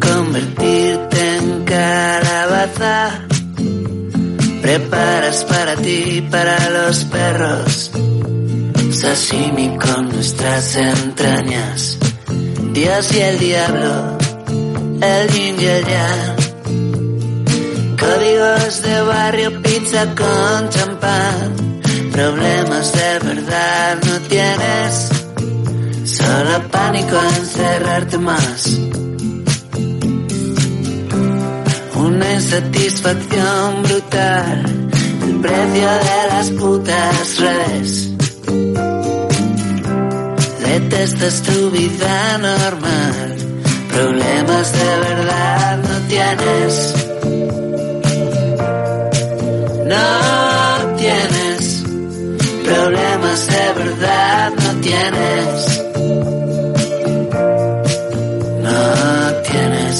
[0.00, 3.26] convertirte en calabaza.
[4.62, 7.90] Preparas para ti, para los perros,
[8.98, 11.98] sashimi con nuestras entrañas.
[12.72, 14.18] Dios y el diablo,
[15.00, 16.36] el yin y el yang.
[17.96, 21.80] Códigos de barrio, pizza con champán.
[22.10, 25.08] Problemas de verdad no tienes,
[26.04, 28.78] solo pánico a encerrarte más.
[31.94, 34.90] Una insatisfacción brutal,
[35.22, 38.17] el precio de las putas redes.
[40.68, 43.36] Detestas tu vida normal,
[43.90, 46.94] problemas de verdad no tienes.
[49.86, 51.84] No tienes,
[52.64, 55.82] problemas de verdad no tienes.
[58.66, 58.82] No
[59.48, 59.96] tienes.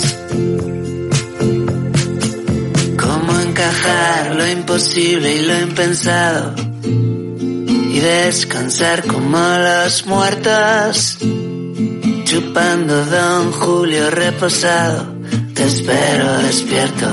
[2.98, 6.67] Cómo encajar lo imposible y lo impensado
[7.98, 11.18] y descansar como los muertos,
[12.24, 15.14] chupando Don Julio reposado,
[15.54, 17.06] te espero despierto.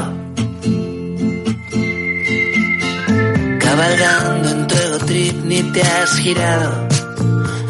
[3.60, 6.88] Cabalgando en tu ego trip ni te has girado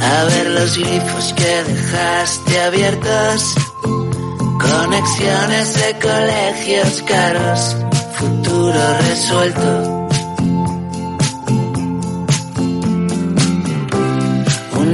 [0.02, 3.56] a ver los glifos que dejaste abiertos.
[4.60, 7.78] Conexiones de colegios caros,
[8.18, 9.95] futuro resuelto.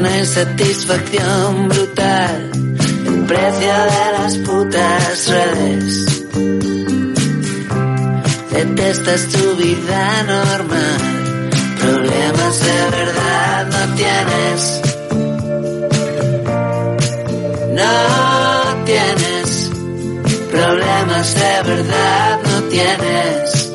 [0.01, 2.49] Una insatisfacción brutal,
[3.05, 6.23] el precio de las putas redes.
[8.51, 14.81] Detestas tu vida normal, problemas de verdad no tienes.
[17.75, 19.69] No tienes,
[20.49, 23.70] problemas de verdad no tienes.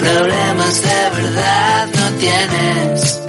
[0.00, 3.19] Problemas de verdad no tienes.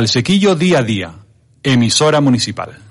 [0.00, 1.14] Valsequillo día a día.
[1.62, 2.89] Emisora municipal.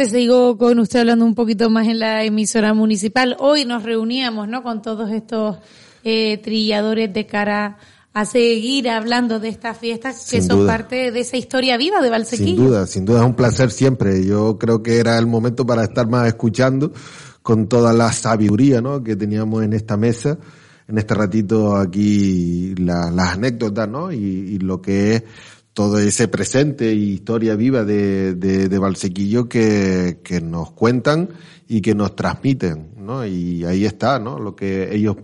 [0.00, 3.36] Alcalde, sigo con usted hablando un poquito más en la emisora municipal.
[3.38, 4.62] Hoy nos reuníamos, ¿no?
[4.62, 5.58] Con todos estos
[6.04, 7.76] eh, trilladores de cara
[8.14, 10.72] a seguir hablando de estas fiestas que Sin son duda.
[10.72, 12.56] parte de esa historia viva de Valsequillo.
[12.56, 14.24] Sin duda, sin duda es un placer siempre.
[14.24, 16.92] Yo creo que era el momento para estar más escuchando
[17.42, 19.02] con toda la sabiduría ¿no?
[19.04, 20.38] que teníamos en esta mesa,
[20.88, 24.10] en este ratito aquí, la- las anécdotas ¿no?
[24.12, 25.22] y, y lo que es
[25.80, 31.30] todo ese presente y historia viva de, de, de que, que nos cuentan
[31.68, 32.90] y que nos transmiten.
[32.98, 33.24] ¿no?
[33.24, 34.38] Y ahí está ¿no?
[34.38, 35.16] lo que ellos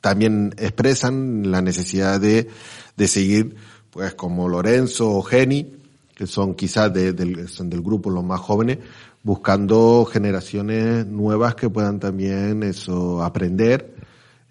[0.00, 2.48] también expresan la necesidad de,
[2.96, 3.54] de seguir,
[3.90, 5.76] pues como Lorenzo o Geni,
[6.12, 8.78] que son quizás de- del, son del grupo los más jóvenes,
[9.22, 13.93] buscando generaciones nuevas que puedan también eso aprender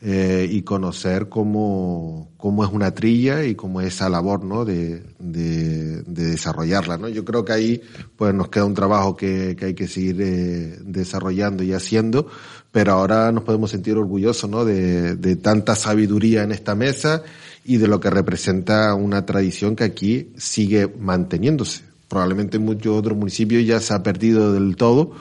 [0.05, 4.65] eh, y conocer cómo, cómo es una trilla y cómo es esa labor ¿no?
[4.65, 6.97] de, de, de desarrollarla.
[6.97, 7.07] ¿no?
[7.07, 7.81] Yo creo que ahí
[8.17, 12.27] pues nos queda un trabajo que, que hay que seguir eh, desarrollando y haciendo,
[12.69, 14.65] pero ahora nos podemos sentir orgullosos ¿no?
[14.65, 17.23] de, de tanta sabiduría en esta mesa
[17.63, 21.83] y de lo que representa una tradición que aquí sigue manteniéndose.
[22.09, 25.13] Probablemente en muchos otros municipios ya se ha perdido del todo,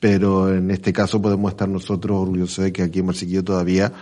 [0.00, 3.92] pero en este caso podemos estar nosotros orgullosos de que aquí en Marsequillo todavía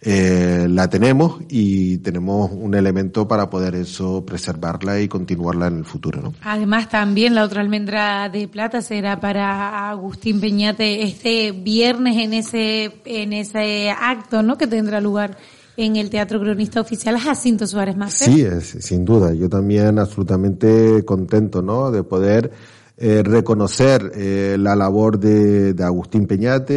[0.00, 5.84] eh, la tenemos y tenemos un elemento para poder eso preservarla y continuarla en el
[5.84, 6.34] futuro, ¿no?
[6.42, 13.00] Además, también la otra almendra de plata será para Agustín Peñate este viernes en ese,
[13.06, 14.56] en ese acto, ¿no?
[14.56, 15.36] Que tendrá lugar
[15.76, 18.32] en el Teatro Cronista Oficial Jacinto Suárez Master.
[18.32, 19.34] Sí, es, sin duda.
[19.34, 21.90] Yo también absolutamente contento, ¿no?
[21.90, 22.52] De poder
[23.00, 26.74] eh, reconocer eh, la labor de, Agustín Peñate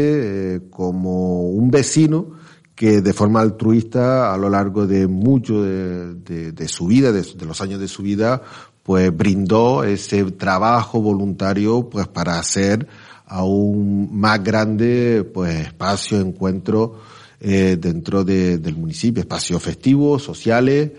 [0.56, 2.34] eh, como un vecino
[2.76, 7.60] que de forma altruista a lo largo de mucho de, su vida, de, de los
[7.62, 8.40] años de su vida,
[8.84, 12.88] pues brindó ese trabajo voluntario pues para hacer
[13.26, 17.00] aún más grande pues espacio, encuentro
[17.40, 20.92] dentro de- del municipio, espacios festivos, sociales,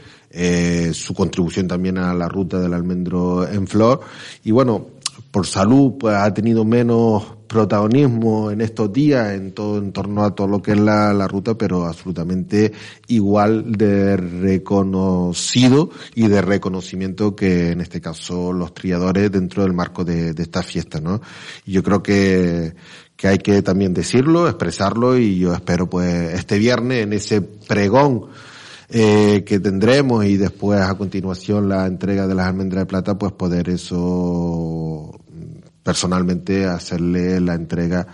[0.93, 4.01] su contribución también a la ruta del almendro en flor.
[4.43, 4.87] Y bueno,
[5.33, 10.35] por salud pues ha tenido menos protagonismo en estos días en todo en torno a
[10.35, 12.73] todo lo que es la, la ruta, pero absolutamente
[13.09, 20.05] igual de reconocido y de reconocimiento que en este caso los triadores dentro del marco
[20.05, 21.21] de, de esta fiesta, ¿no?
[21.65, 22.75] Yo creo que,
[23.17, 28.27] que hay que también decirlo, expresarlo y yo espero pues este viernes en ese pregón
[28.95, 33.33] eh, que tendremos y después a continuación la entrega de las almendras de plata, pues
[33.33, 35.22] poder eso
[35.83, 38.07] personalmente hacerle la entrega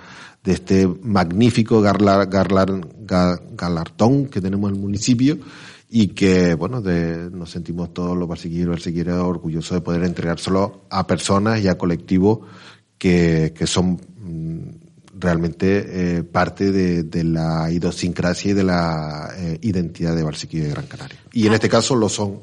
[0.42, 5.38] de este magnífico garla- garlar- ga- galardón que tenemos en el municipio
[5.90, 10.82] y que, bueno, de, nos sentimos todos los barsequilleros y barsequilleras orgullosos de poder entregárselo
[10.90, 12.40] a personas y a colectivos
[12.98, 13.92] que, que son
[14.22, 20.64] mm, realmente eh, parte de, de la idiosincrasia y de la eh, identidad de Barsequillo
[20.64, 21.18] de Gran Canaria.
[21.32, 22.38] Y en este caso lo son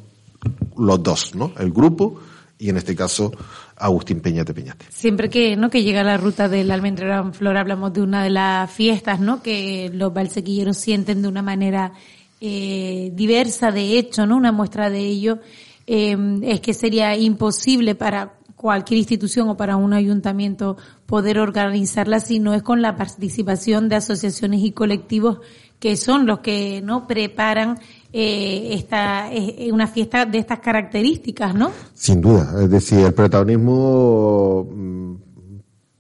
[0.77, 1.53] los dos, ¿no?
[1.57, 2.19] El grupo
[2.57, 3.31] y en este caso
[3.75, 4.85] Agustín Peñate Peñate.
[4.89, 5.69] Siempre que, ¿no?
[5.69, 9.41] que llega la ruta del almendrero en flor hablamos de una de las fiestas, ¿no?
[9.41, 11.93] Que los valsequilleros sienten de una manera
[12.39, 14.37] eh, diversa, de hecho, ¿no?
[14.37, 15.39] Una muestra de ello
[15.87, 22.39] eh, es que sería imposible para cualquier institución o para un ayuntamiento poder organizarla si
[22.39, 25.39] no es con la participación de asociaciones y colectivos
[25.79, 27.77] que son los que no preparan
[28.17, 31.69] eh, esta eh, una fiesta de estas características, ¿no?
[31.93, 35.15] Sin duda, es decir, el protagonismo mm,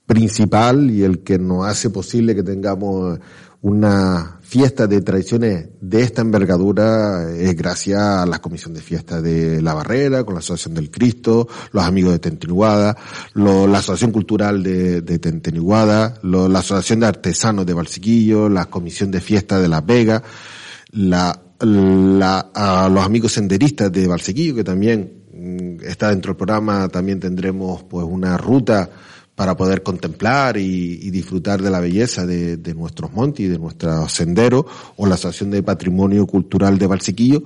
[0.05, 3.19] principal y el que nos hace posible que tengamos
[3.61, 9.61] una fiesta de tradiciones de esta envergadura es gracias a la Comisión de Fiestas de
[9.61, 12.95] La Barrera, con la Asociación del Cristo, los amigos de Tenteniguada,
[13.33, 15.17] lo- la Asociación Cultural de, de
[16.47, 20.21] la Asociación de Artesanos de Valsequillo, la Comisión de Fiestas de Las Vegas,
[20.91, 26.87] la, la- a los amigos senderistas de Valsequillo, que también mm, está dentro del programa,
[26.89, 28.89] también tendremos pues una ruta
[29.35, 34.11] para poder contemplar y, disfrutar de la belleza de, de nuestros montes y de nuestros
[34.11, 37.43] senderos, o la Asociación de Patrimonio Cultural de Valsequillo,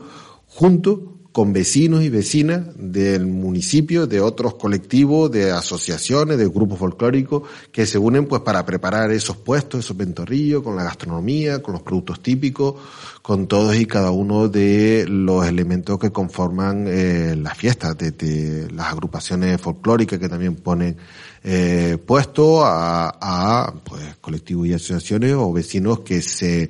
[0.48, 7.44] junto con vecinos y vecinas del municipio, de otros colectivos, de asociaciones, de grupos folclóricos
[7.72, 11.84] que se unen pues para preparar esos puestos, esos ventorrillos, con la gastronomía, con los
[11.84, 12.76] productos típicos,
[13.22, 18.88] con todos y cada uno de los elementos que conforman eh, las fiestas, desde las
[18.88, 20.98] agrupaciones folclóricas que también ponen
[21.44, 26.70] eh, puesto a, a, pues colectivos y asociaciones o vecinos que se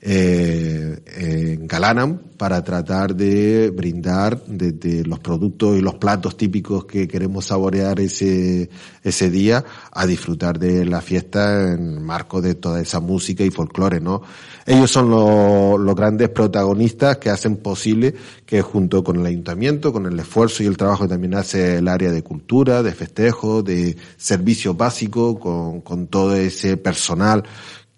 [0.00, 7.08] eh, eh, engalanan para tratar de brindar desde los productos y los platos típicos que
[7.08, 8.70] queremos saborear ese,
[9.02, 13.50] ese día a disfrutar de la fiesta en el marco de toda esa música y
[13.50, 14.22] folclore, ¿no?
[14.66, 18.14] Ellos son los, los grandes protagonistas que hacen posible
[18.46, 21.88] que junto con el ayuntamiento, con el esfuerzo y el trabajo que también hace el
[21.88, 27.42] área de cultura, de festejo, de servicio básico, con, con todo ese personal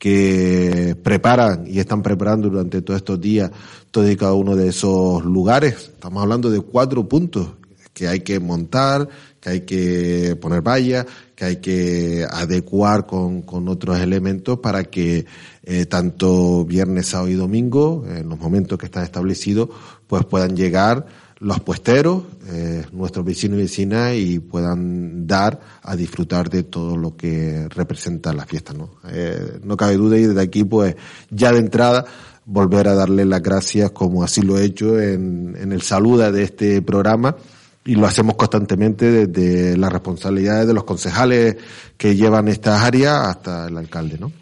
[0.00, 3.50] que preparan y están preparando durante todos estos días
[3.90, 5.90] todo y cada uno de esos lugares.
[5.92, 7.50] Estamos hablando de cuatro puntos
[7.92, 9.06] que hay que montar,
[9.40, 11.04] que hay que poner vallas,
[11.36, 15.26] que hay que adecuar con, con otros elementos para que
[15.64, 19.68] eh, tanto viernes, sábado y domingo, en los momentos que están establecidos,
[20.06, 21.04] pues puedan llegar
[21.40, 27.16] los puesteros, eh, nuestros vecinos y vecinas, y puedan dar a disfrutar de todo lo
[27.16, 28.90] que representa la fiesta, ¿no?
[29.10, 30.96] Eh, no cabe duda y desde aquí, pues,
[31.30, 32.04] ya de entrada,
[32.44, 36.42] volver a darle las gracias como así lo he hecho en, en el saluda de
[36.42, 37.36] este programa
[37.84, 41.56] y lo hacemos constantemente desde las responsabilidades de los concejales
[41.96, 44.32] que llevan estas áreas hasta el alcalde, ¿no?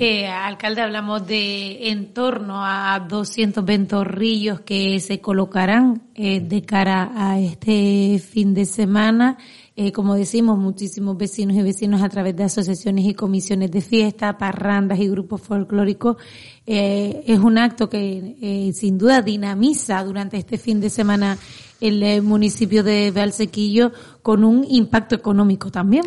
[0.00, 7.10] Eh, alcalde, hablamos de en torno a 200 ventorrillos que se colocarán eh, de cara
[7.16, 9.38] a este fin de semana.
[9.80, 14.36] Eh, como decimos, muchísimos vecinos y vecinos a través de asociaciones y comisiones de fiesta,
[14.36, 16.16] parrandas y grupos folclóricos.
[16.66, 21.38] Eh, es un acto que eh, sin duda dinamiza durante este fin de semana
[21.80, 26.02] el municipio de Valsequillo con un impacto económico también.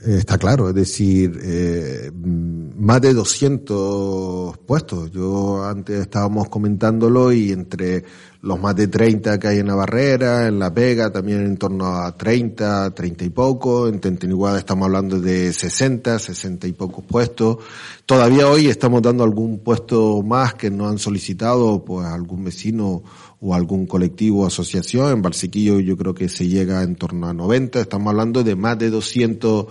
[0.00, 5.10] Está claro, es decir, eh, más de 200 puestos.
[5.10, 8.04] Yo antes estábamos comentándolo y entre
[8.40, 11.86] los más de 30 que hay en la barrera, en La Vega también en torno
[11.86, 17.58] a 30, 30 y poco, en Tenteniguada estamos hablando de 60, 60 y pocos puestos.
[18.06, 23.02] Todavía hoy estamos dando algún puesto más que no han solicitado, pues algún vecino
[23.40, 25.12] o algún colectivo o asociación.
[25.12, 27.80] En Barsequillo yo creo que se llega en torno a 90.
[27.80, 29.66] Estamos hablando de más de 200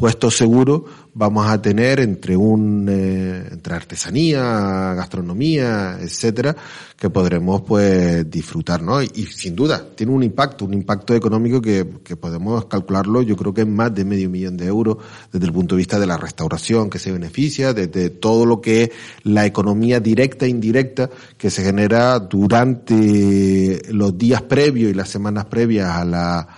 [0.00, 0.82] puestos seguros.
[1.12, 6.56] Vamos a tener entre un eh, entre artesanía, gastronomía, etcétera,
[6.96, 9.02] que podremos pues disfrutar, ¿no?
[9.02, 13.20] Y, sin duda tiene un impacto, un impacto económico que, que podemos calcularlo.
[13.20, 14.96] Yo creo que es más de medio millón de euros
[15.30, 18.84] desde el punto de vista de la restauración que se beneficia, desde todo lo que
[18.84, 18.90] es
[19.24, 25.44] la economía directa e indirecta que se genera durante los días previos y las semanas
[25.44, 26.48] previas a la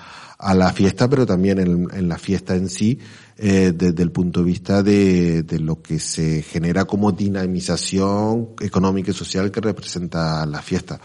[0.42, 2.98] a la fiesta, pero también en la fiesta en sí,
[3.36, 9.10] eh, desde el punto de vista de, de lo que se genera como dinamización económica
[9.10, 11.00] y social que representa la fiesta.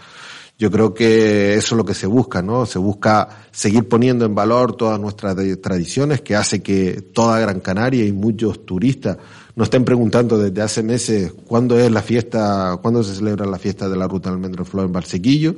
[0.59, 2.65] Yo creo que eso es lo que se busca, ¿no?
[2.65, 8.03] Se busca seguir poniendo en valor todas nuestras tradiciones que hace que toda Gran Canaria
[8.03, 9.17] y muchos turistas
[9.55, 13.87] nos estén preguntando desde hace meses cuándo es la fiesta, cuándo se celebra la fiesta
[13.87, 15.55] de la Ruta del Flor en Barsequillo,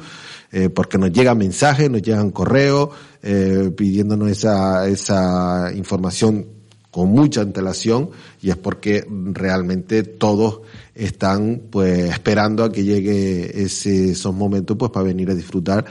[0.51, 2.89] eh, porque nos llegan mensajes, nos llegan correos,
[3.23, 6.58] eh, pidiéndonos esa, esa información
[6.91, 8.09] con mucha antelación
[8.41, 10.61] y es porque realmente todos
[10.95, 15.85] están pues esperando a que llegue ese, esos momentos pues para venir a disfrutar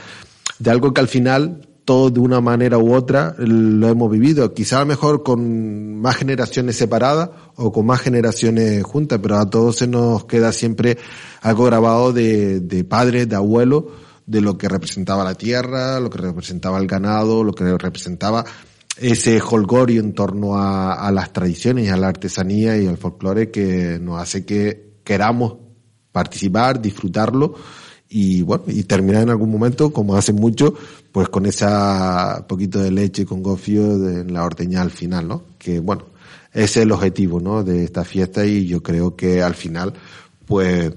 [0.59, 4.85] de algo que al final todos de una manera u otra lo hemos vivido, quizá
[4.85, 10.25] mejor con más generaciones separadas o con más generaciones juntas, pero a todos se nos
[10.25, 10.99] queda siempre
[11.41, 13.85] algo grabado de, de padres, de abuelos,
[14.27, 18.45] de lo que representaba la tierra, lo que representaba el ganado, lo que representaba
[18.97, 23.51] ese holgorio en torno a, a las tradiciones y a la artesanía y al folclore
[23.51, 25.55] que nos hace que queramos
[26.11, 27.55] participar, disfrutarlo
[28.09, 30.73] y bueno, y terminar en algún momento, como hace mucho,
[31.11, 35.43] pues con esa poquito de leche con gofio de, en la ordeña al final, ¿no?
[35.59, 36.05] Que bueno,
[36.51, 37.63] ese es el objetivo, ¿no?
[37.63, 39.93] De esta fiesta y yo creo que al final,
[40.47, 40.91] pues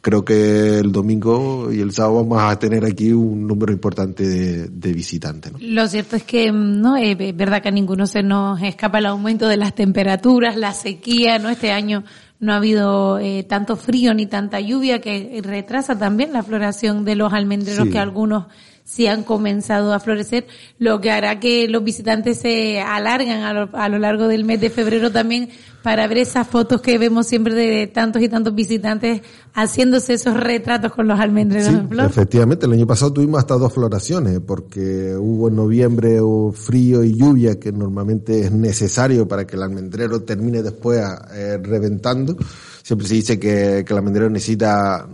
[0.00, 4.68] creo que el domingo y el sábado vamos a tener aquí un número importante de,
[4.68, 5.58] de visitantes, ¿no?
[5.60, 9.06] Lo cierto es que mm, no es verdad que a ninguno se nos escapa el
[9.06, 12.04] aumento de las temperaturas, la sequía, no este año
[12.38, 17.14] no ha habido eh, tanto frío ni tanta lluvia que retrasa también la floración de
[17.14, 17.92] los almendreros Sí.
[17.92, 18.46] que algunos
[18.90, 20.46] sí han comenzado a florecer,
[20.80, 24.60] lo que hará que los visitantes se alargan a lo, a lo largo del mes
[24.60, 25.48] de febrero también
[25.84, 29.22] para ver esas fotos que vemos siempre de tantos y tantos visitantes
[29.54, 32.06] haciéndose esos retratos con los almendreros Sí, en flor.
[32.06, 37.16] efectivamente, el año pasado tuvimos hasta dos floraciones, porque hubo en noviembre un frío y
[37.16, 41.00] lluvia que normalmente es necesario para que el almendrero termine después
[41.32, 42.36] eh, reventando.
[42.82, 45.06] Siempre se dice que, que el almendrero necesita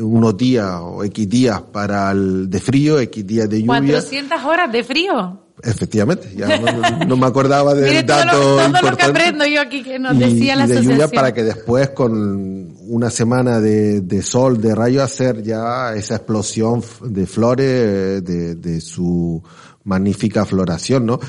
[0.00, 3.80] unos días o X días para el de frío, X días de lluvia.
[3.80, 5.40] 400 horas de frío.
[5.62, 9.04] Efectivamente, ya no, no me acordaba del Mire todo, dato lo, todo lo que importante.
[9.04, 12.74] aprendo yo aquí que nos y, decía la y de lluvia para que después con
[12.88, 18.80] una semana de, de sol, de rayo, hacer ya esa explosión de flores, de, de
[18.80, 19.42] su
[19.84, 21.20] magnífica floración, ¿no?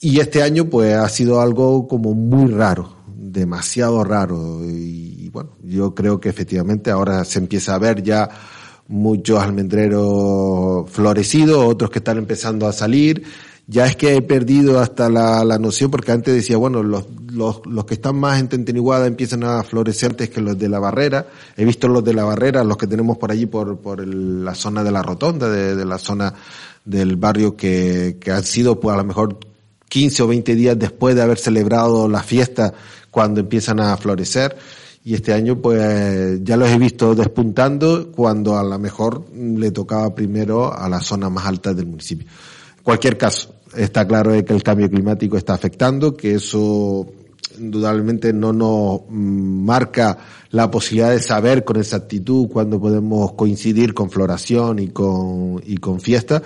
[0.00, 4.60] Y este año pues ha sido algo como muy raro, demasiado raro.
[4.64, 8.28] Y, bueno, yo creo que efectivamente ahora se empieza a ver ya
[8.86, 13.24] muchos almendreros florecidos, otros que están empezando a salir.
[13.66, 17.64] Ya es que he perdido hasta la, la noción, porque antes decía, bueno, los, los,
[17.64, 21.26] los que están más en Tenteniguada empiezan a florecer antes que los de la barrera.
[21.56, 24.84] He visto los de la barrera, los que tenemos por allí, por, por la zona
[24.84, 26.34] de la rotonda, de, de la zona
[26.84, 29.38] del barrio que, que han sido, pues a lo mejor
[29.88, 32.74] 15 o 20 días después de haber celebrado la fiesta
[33.10, 34.56] cuando empiezan a florecer.
[35.04, 40.14] Y este año pues ya los he visto despuntando cuando a lo mejor le tocaba
[40.14, 42.26] primero a la zona más alta del municipio.
[42.78, 47.06] En cualquier caso, está claro que el cambio climático está afectando, que eso
[47.58, 50.18] indudablemente no nos mm, marca
[50.50, 56.00] la posibilidad de saber con exactitud cuándo podemos coincidir con floración y con, y con
[56.00, 56.42] fiesta,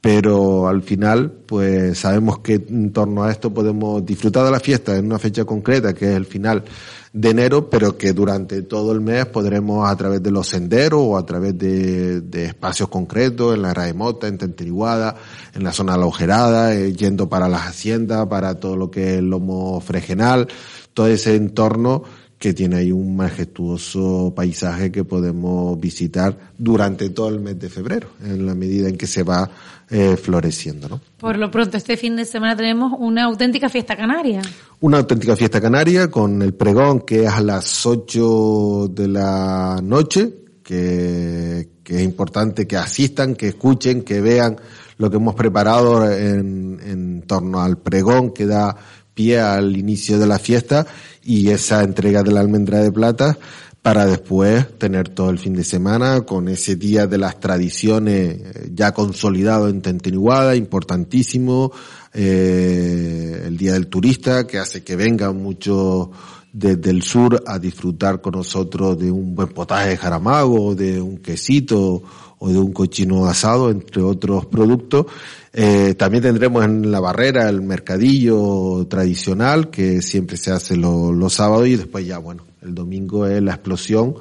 [0.00, 4.96] pero al final pues sabemos que en torno a esto podemos disfrutar de la fiesta
[4.96, 6.64] en una fecha concreta que es el final
[7.12, 11.16] de enero, pero que durante todo el mes podremos a través de los senderos o
[11.16, 15.16] a través de, espacios concretos en la Raemota, en Tenteriguada,
[15.54, 19.14] en la zona de la Ojerada, eh, yendo para las haciendas, para todo lo que
[19.14, 20.46] es el lomo fregenal,
[20.94, 22.04] todo ese entorno
[22.40, 28.08] que tiene ahí un majestuoso paisaje que podemos visitar durante todo el mes de febrero,
[28.24, 29.50] en la medida en que se va
[29.90, 31.02] eh, floreciendo, ¿no?
[31.18, 34.40] Por lo pronto, este fin de semana tenemos una auténtica fiesta canaria.
[34.80, 40.32] Una auténtica fiesta canaria con el pregón que es a las 8 de la noche,
[40.62, 44.56] que, que es importante que asistan, que escuchen, que vean
[44.96, 48.74] lo que hemos preparado en, en torno al pregón que da
[49.12, 50.86] pie al inicio de la fiesta
[51.30, 53.38] y esa entrega de la almendra de plata
[53.82, 58.70] para después tener todo el fin de semana con ese día de las tradiciones eh,
[58.74, 61.70] ya consolidado en Tenteniguada, importantísimo,
[62.12, 66.08] eh, el día del turista que hace que vengan muchos
[66.52, 71.18] desde el sur a disfrutar con nosotros de un buen potaje de jaramago, de un
[71.18, 72.02] quesito
[72.42, 75.06] o de un cochino asado, entre otros productos.
[75.52, 81.34] Eh, también tendremos en la barrera el mercadillo tradicional que siempre se hace lo- los
[81.34, 84.14] sábados y después ya, bueno, el domingo es la explosión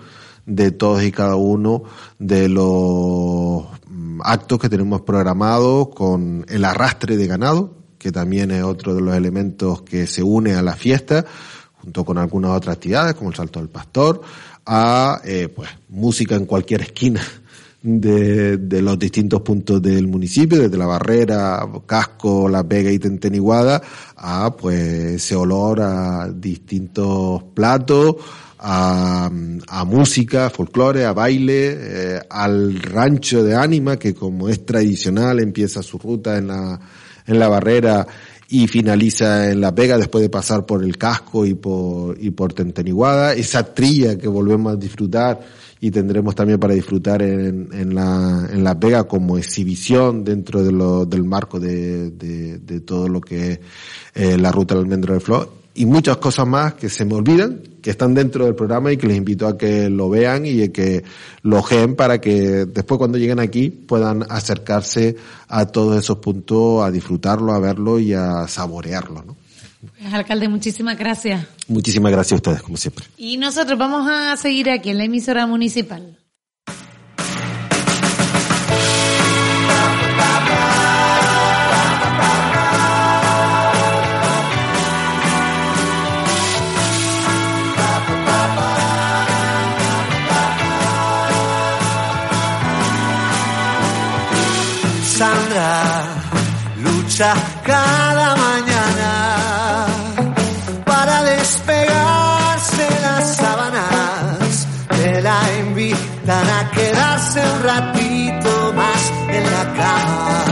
[0.46, 1.84] de todos y cada uno
[2.18, 8.64] de los mm, actos que tenemos programados con el arrastre de ganado, que también es
[8.64, 11.26] otro de los elementos que se une a la fiesta,
[11.82, 14.22] junto con algunas otras actividades como el salto del pastor,
[14.66, 17.22] a eh, pues música en cualquier esquina
[17.82, 23.82] de, de los distintos puntos del municipio, desde la Barrera, Casco, La Vega y Tenteniguada,
[24.18, 28.18] a pues ese olor a distintos platos,
[28.60, 29.30] a,
[29.68, 35.82] a música, folclore, a baile, eh, al rancho de ánima que como es tradicional empieza
[35.82, 36.80] su ruta en la,
[37.26, 38.06] en la Barrera
[38.50, 42.52] y finaliza en La Vega después de pasar por el casco y por, y por
[42.52, 45.40] Tenteniguada, esa trilla que volvemos a disfrutar
[45.82, 50.72] y tendremos también para disfrutar en, en la, en Las Vegas como exhibición dentro de
[50.72, 53.60] lo, del marco de, de, todo lo que es
[54.16, 57.62] eh, la ruta del almendro de flor y muchas cosas más que se me olvidan,
[57.82, 61.04] que están dentro del programa y que les invito a que lo vean y que
[61.44, 65.16] lo ojeen para que después cuando lleguen aquí puedan acercarse
[65.48, 69.24] a todos esos puntos, a disfrutarlo, a verlo y a saborearlo.
[69.26, 69.38] ¿no?
[69.80, 71.46] Pues, alcalde, muchísimas gracias.
[71.68, 73.06] Muchísimas gracias a ustedes, como siempre.
[73.18, 76.18] Y nosotros vamos a seguir aquí en la emisora municipal.
[95.04, 96.06] Sandra
[96.82, 97.34] lucha
[97.66, 98.09] cada
[106.30, 110.44] a quedarse un ratito más en la cama.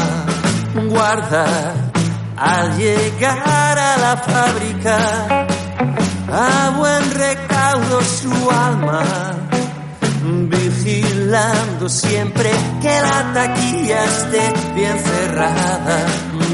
[0.89, 1.73] Guarda
[2.35, 4.97] al llegar a la fábrica
[6.31, 9.37] a buen recaudo su alma
[10.49, 12.49] vigilando siempre
[12.81, 16.05] que la taquilla esté bien cerrada.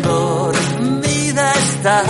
[0.03, 2.03] Dormida está,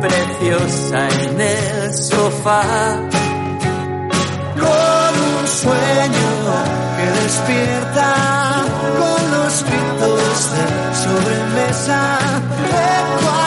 [0.00, 2.62] preciosa en el sofá,
[5.56, 6.28] sueño
[6.96, 8.12] que despierta
[8.98, 10.66] con los gritos de
[11.04, 12.18] sobremesa
[12.60, 13.45] de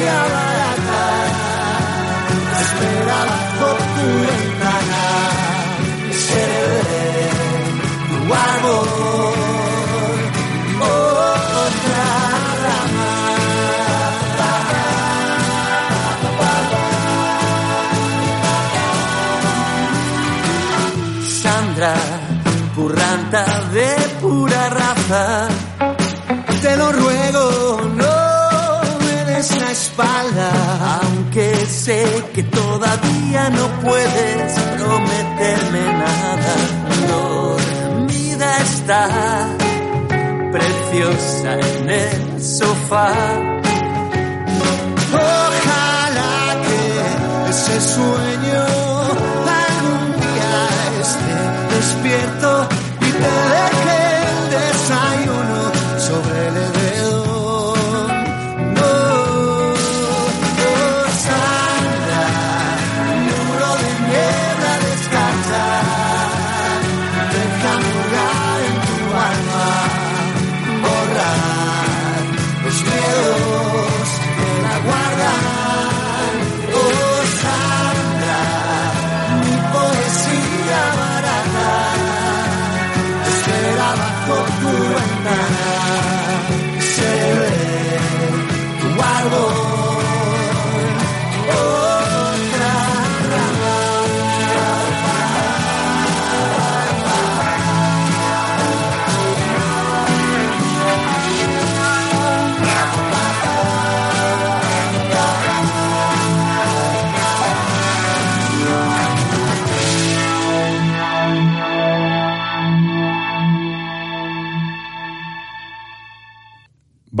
[0.00, 1.02] poesía barata
[2.60, 4.39] espera bajo tu
[32.20, 36.54] sé que todavía no puedes prometerme nada.
[37.08, 39.08] Dormida está,
[40.52, 43.12] preciosa en el sofá.
[45.12, 48.62] Ojalá que ese sueño
[49.66, 50.54] algún día
[51.04, 51.36] esté
[51.76, 52.68] despierto
[53.00, 53.89] y te deje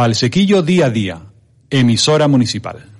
[0.00, 1.20] Valsequillo día a día.
[1.68, 2.99] Emisora municipal.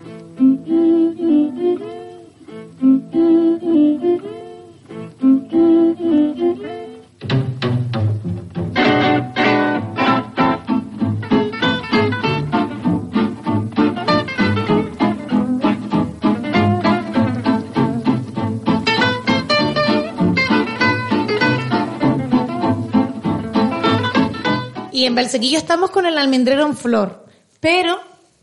[25.10, 27.26] En Valsequillo estamos con el almendrero en flor,
[27.58, 27.98] pero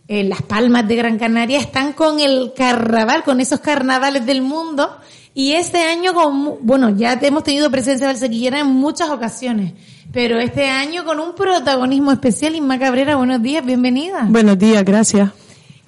[0.07, 4.97] en las Palmas de Gran Canaria están con el carnaval, con esos carnavales del mundo.
[5.34, 9.74] Y este año, con, bueno, ya hemos tenido presencia valsequillera en muchas ocasiones,
[10.11, 12.55] pero este año con un protagonismo especial.
[12.55, 14.26] Inma Cabrera, buenos días, bienvenida.
[14.28, 15.30] Buenos días, gracias.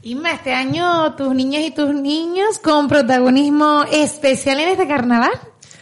[0.03, 5.32] Inma, este año tus niñas y tus niños con protagonismo especial en este carnaval.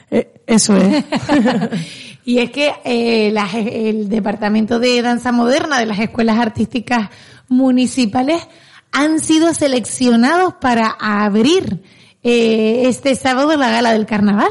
[0.09, 1.05] Eh, eso es.
[2.27, 7.09] Y es que eh, las- el Departamento de Danza Moderna de las Escuelas Artísticas
[7.47, 8.45] Municipales
[8.91, 11.81] han sido seleccionados para abrir
[12.23, 14.49] eh, este sábado la gala del carnaval.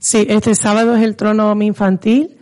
[0.00, 2.36] Sí, este sábado es el trono infantil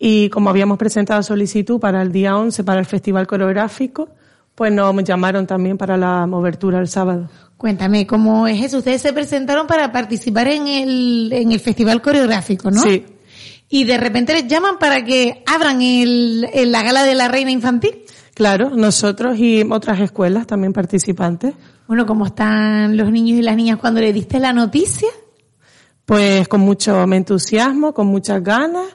[0.00, 4.08] y como habíamos presentado solicitud para el día 11 para el festival coreográfico,
[4.56, 7.30] pues nos llamaron también para la obertura el sábado.
[7.56, 8.78] Cuéntame, ¿cómo es eso?
[8.78, 12.80] Ustedes se presentaron para participar en el, en el festival coreográfico, ¿no?
[12.82, 13.04] Sí.
[13.68, 17.50] Y de repente les llaman para que abran el, el- la gala de la reina
[17.50, 18.02] infantil.
[18.34, 21.54] Claro, nosotros y otras escuelas también participantes.
[21.86, 25.08] Bueno, ¿cómo están los niños y las niñas cuando le diste la noticia?
[26.04, 28.86] Pues con mucho entusiasmo, con muchas ganas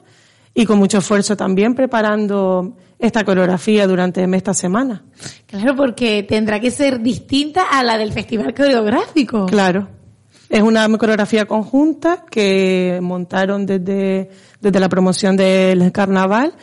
[0.54, 5.04] y con mucho esfuerzo también preparando esta coreografía durante esta semana.
[5.46, 9.46] Claro, porque tendrá que ser distinta a la del festival coreográfico.
[9.46, 9.88] Claro.
[10.48, 14.30] Es una coreografía conjunta que montaron desde,
[14.60, 16.54] desde la promoción del carnaval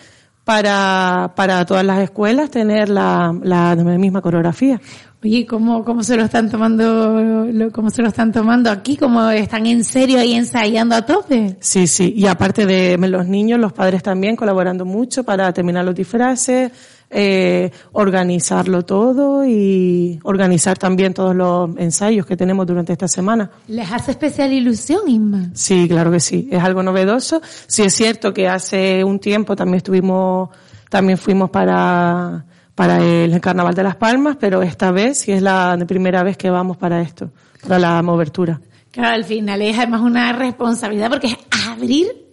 [0.44, 4.80] para, para todas las escuelas tener la, la misma coreografía.
[5.24, 7.22] Oye, ¿cómo, cómo se lo están tomando,
[7.52, 8.98] lo- cómo se lo están tomando aquí?
[8.98, 11.58] ¿Cómo están en serio ahí ensayando a tope?
[11.60, 12.12] Sí, sí.
[12.18, 16.72] Y aparte de los niños, los padres también colaborando mucho para terminar los disfraces,
[17.14, 23.52] eh, organizarlo todo y organizar también todos los ensayos que tenemos durante esta semana.
[23.68, 25.50] ¿Les hace especial ilusión, Inma?
[25.54, 26.48] Sí, claro que sí.
[26.50, 27.42] Es algo novedoso.
[27.68, 30.50] Sí es cierto que hace un tiempo también estuvimos,
[30.90, 32.46] también fuimos para,
[32.76, 36.50] para el Carnaval de las Palmas, pero esta vez sí es la primera vez que
[36.50, 37.32] vamos para esto,
[37.62, 38.62] para la movertura.
[38.92, 41.38] Claro, al final es además una responsabilidad porque es
[41.68, 42.31] abrir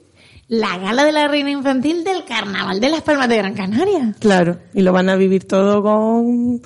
[0.49, 4.15] la gala de la reina infantil del Carnaval de las Palmas de Gran Canaria.
[4.19, 6.61] Claro, y lo van a vivir todo con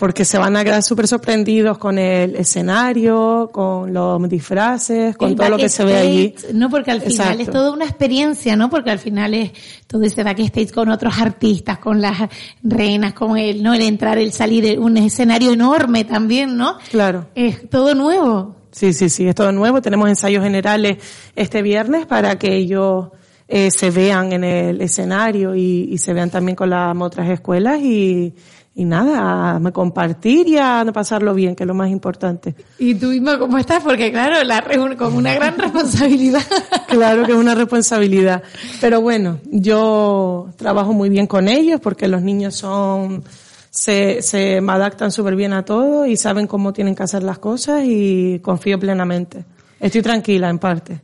[0.00, 5.36] porque se van a quedar súper sorprendidos con el escenario, con los disfraces, con El
[5.36, 6.34] todo lo que se ve allí.
[6.54, 7.42] No, porque al final Exacto.
[7.42, 8.70] es toda una experiencia, ¿no?
[8.70, 9.52] Porque al final es
[9.86, 12.16] todo ese backstage con otros artistas, con las
[12.62, 13.74] reinas, con el, ¿no?
[13.74, 16.78] El entrar, el salir, un escenario enorme también, ¿no?
[16.90, 17.26] Claro.
[17.34, 18.56] Es todo nuevo.
[18.72, 19.82] Sí, sí, sí, es todo nuevo.
[19.82, 20.98] Tenemos ensayos generales
[21.36, 23.08] este viernes para que ellos
[23.48, 27.80] eh, se vean en el escenario y, y se vean también con las otras escuelas
[27.80, 28.34] y,
[28.74, 32.54] y nada, a compartir y a pasarlo bien, que es lo más importante.
[32.78, 33.82] ¿Y tú misma cómo estás?
[33.82, 34.64] Porque claro, la
[34.96, 36.42] con una gran responsabilidad.
[36.86, 38.42] Claro que es una responsabilidad.
[38.80, 43.24] Pero bueno, yo trabajo muy bien con ellos porque los niños son,
[43.70, 47.38] se, se me adaptan súper bien a todo y saben cómo tienen que hacer las
[47.38, 49.44] cosas y confío plenamente.
[49.78, 51.00] Estoy tranquila en parte.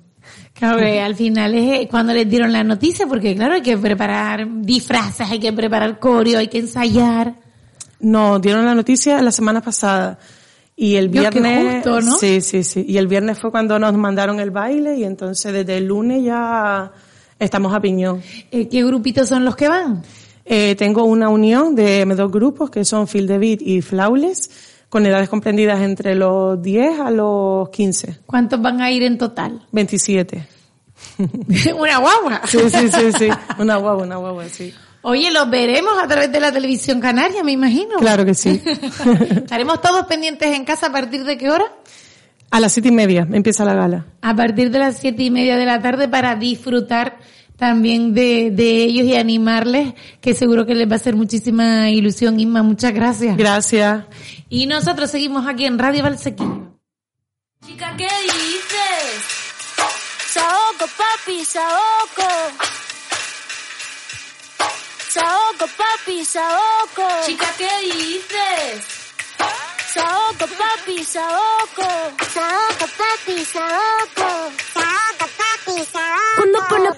[0.53, 3.77] Claro, que al final es eh, cuando les dieron la noticia, porque claro, hay que
[3.77, 7.35] preparar disfraces, hay que preparar coreo, hay que ensayar.
[8.01, 10.19] Nos dieron la noticia la semana pasada.
[10.75, 11.75] Y el viernes.
[11.75, 12.17] justo, ¿no?
[12.19, 12.85] Sí, sí, sí.
[12.87, 16.93] Y el viernes fue cuando nos mandaron el baile y entonces desde el lunes ya
[17.39, 18.23] estamos a piñón.
[18.51, 20.03] Eh, ¿Qué grupitos son los que van?
[20.49, 24.49] Eh, tengo una unión de dos grupos que son Field de Beat y Flawless,
[24.89, 28.21] con edades comprendidas entre los 10 a los 15.
[28.27, 29.67] ¿Cuántos van a ir en total?
[29.73, 30.47] 27.
[31.79, 32.43] una guagua.
[32.47, 33.29] Sí, sí, sí, sí.
[33.59, 34.73] Una guagua, una guagua, sí.
[35.03, 37.97] Oye, los veremos a través de la televisión canaria, me imagino.
[37.99, 38.61] Claro que sí.
[39.31, 41.65] ¿Estaremos todos pendientes en casa a partir de qué hora?
[42.51, 44.07] A las siete y media empieza la gala.
[44.23, 47.19] A partir de las siete y media de la tarde para disfrutar
[47.57, 52.39] también de, de ellos y animarles, que seguro que les va a hacer muchísima ilusión.
[52.39, 53.37] Inma, muchas gracias.
[53.37, 54.05] Gracias.
[54.49, 56.77] Y nosotros seguimos aquí en Radio Valsequillo.
[57.67, 59.25] Chica, ¿qué dices?
[60.29, 62.29] Saoco, papi, saoco.
[65.09, 67.09] Saoco, papi, saoco.
[67.25, 68.85] Chica, ¿qué dices?
[69.95, 71.89] Saoco, papi, saoco.
[72.35, 74.53] Saoco, papi, saoco.
[74.75, 76.37] Saoco, papi, saoco.
[76.37, 76.93] Cuando pone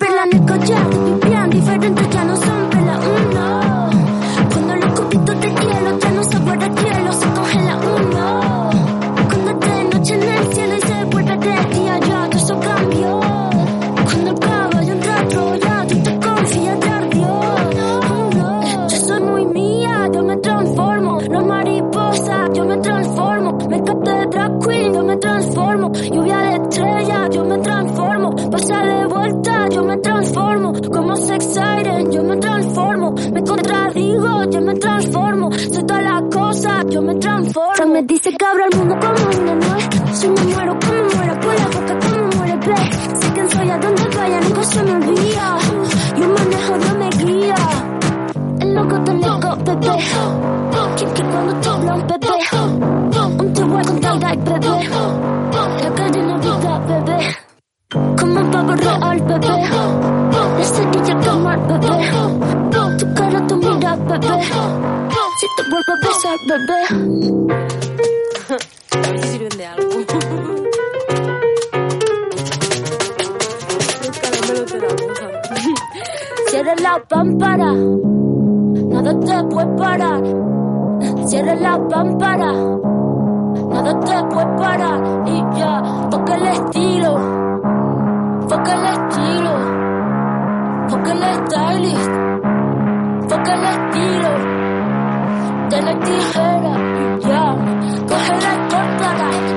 [26.69, 28.51] estrella, yo me transformo.
[28.51, 30.73] Pasa de vuelta, yo me transformo.
[30.93, 33.15] Como sex siren, yo me transformo.
[33.33, 35.51] Me contradigo, yo me transformo.
[35.53, 37.75] Soy todas las cosas, yo me transformo.
[37.77, 39.89] Se me dice que abro el mundo como una nuez.
[40.13, 42.77] Si me muero, como muero, por la boca, como muere, ve.
[43.21, 45.59] Sé quién soy, a donde vaya, nunca se me olvida.
[46.19, 47.55] Yo manejo, Dios me guía.
[48.61, 49.99] El loco te loco, bebé.
[50.97, 52.29] Quien que cuando te hablan, bebé.
[53.41, 55.28] Un te voy a contar, bebé.
[57.91, 59.49] Como un pavo real, bebé.
[60.59, 61.89] La cerilla quemar, bebé.
[62.99, 64.43] Tu cara, tu mira, bebé.
[65.41, 66.81] Si te vuelvo a besar, bebé.
[68.93, 69.89] A ver si sirven de algo.
[76.51, 80.23] Cierra la pámpara, nada te puede parar.
[81.27, 85.25] Cierra la pámpara, nada te puede parar.
[85.27, 87.19] Y ya, toca el estilo,
[88.69, 89.55] toca el estilo,
[90.89, 92.11] toca el stylist,
[93.65, 94.33] estilo.
[95.71, 96.75] De la tijera,
[97.21, 97.45] ya.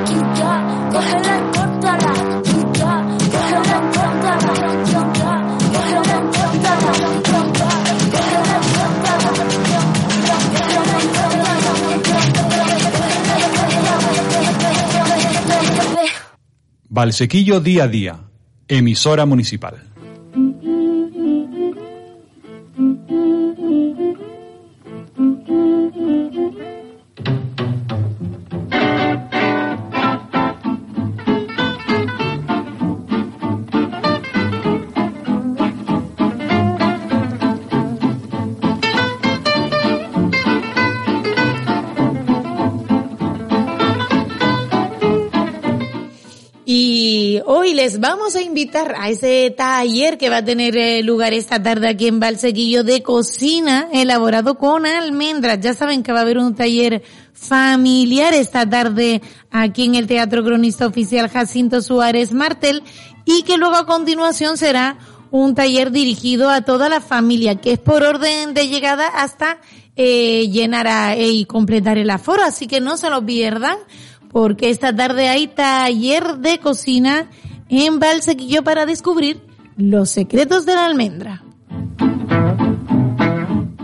[0.08, 0.54] Y ya,
[0.92, 2.12] cógela y córtala.
[2.44, 2.94] Y ya.
[16.90, 18.31] Valsequillo día a día.
[18.72, 19.91] Emisora municipal.
[48.96, 53.02] A ese taller que va a tener eh, lugar esta tarde aquí en Valsequillo de
[53.02, 55.60] cocina elaborado con almendras.
[55.62, 57.02] Ya saben que va a haber un taller
[57.34, 62.84] familiar esta tarde aquí en el Teatro Cronista Oficial Jacinto Suárez Martel
[63.26, 64.98] y que luego a continuación será
[65.32, 69.58] un taller dirigido a toda la familia, que es por orden de llegada hasta
[69.96, 73.78] eh, llenar a, eh, y completar el aforo, así que no se lo pierdan,
[74.30, 77.30] porque esta tarde hay taller de cocina
[77.72, 79.42] en Valsequillo para descubrir
[79.78, 81.44] los secretos de la almendra.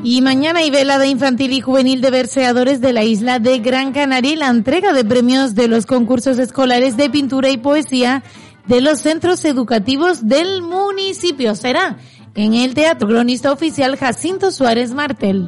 [0.04, 4.34] Y mañana hay velada infantil y juvenil de verseadores de la isla de Gran Canaria
[4.34, 8.24] y la entrega de premios de los concursos escolares de pintura y poesía
[8.68, 11.56] de los centros educativos del municipio.
[11.56, 11.98] Será
[12.36, 15.48] en el Teatro Cronista Oficial Jacinto Suárez Martel.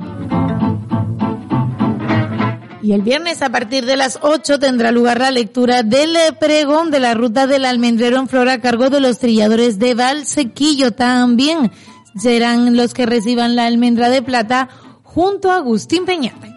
[2.81, 6.99] Y el viernes a partir de las 8 tendrá lugar la lectura del pregón de
[6.99, 10.91] la ruta del almendrero en flor a cargo de los trilladores de Valsequillo.
[10.91, 11.71] También
[12.17, 14.69] serán los que reciban la almendra de plata
[15.03, 16.53] junto a Agustín Peñate.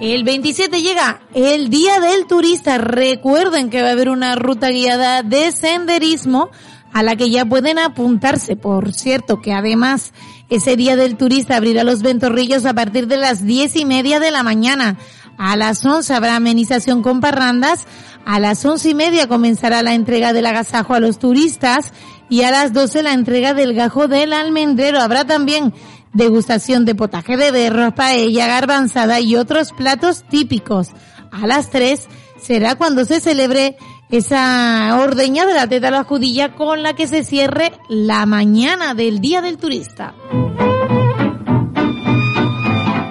[0.00, 2.78] El 27 llega el Día del Turista.
[2.78, 6.50] Recuerden que va a haber una ruta guiada de senderismo
[6.92, 8.56] a la que ya pueden apuntarse.
[8.56, 10.12] Por cierto, que además
[10.54, 14.30] ese Día del Turista abrirá los ventorrillos a partir de las diez y media de
[14.30, 14.98] la mañana.
[15.38, 17.86] A las 11 habrá amenización con parrandas.
[18.26, 21.94] A las once y media comenzará la entrega del agasajo a los turistas
[22.28, 25.00] y a las 12 la entrega del gajo del almendrero.
[25.00, 25.72] Habrá también
[26.12, 30.88] degustación de potaje de berro, paella, garbanzada y otros platos típicos.
[31.30, 33.78] A las 3 será cuando se celebre
[34.12, 38.92] esa ordeña de la teta a la judilla con la que se cierre la mañana
[38.94, 40.14] del Día del Turista.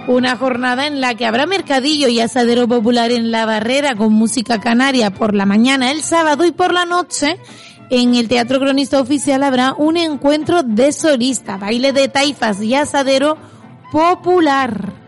[0.08, 4.62] Una jornada en la que habrá mercadillo y asadero popular en la barrera con música
[4.62, 7.40] canaria por la mañana el sábado y por la noche
[7.90, 13.38] en el Teatro Cronista Oficial habrá un encuentro de solista, baile de taifas y asadero
[13.92, 15.01] popular.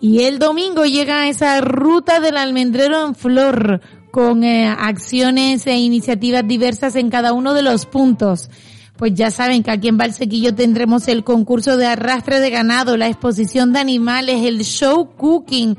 [0.00, 3.80] Y el domingo llega esa ruta del almendrero en flor
[4.10, 8.48] con eh, acciones e iniciativas diversas en cada uno de los puntos.
[8.96, 13.08] Pues ya saben que aquí en Valsequillo tendremos el concurso de arrastre de ganado, la
[13.08, 15.76] exposición de animales, el show cooking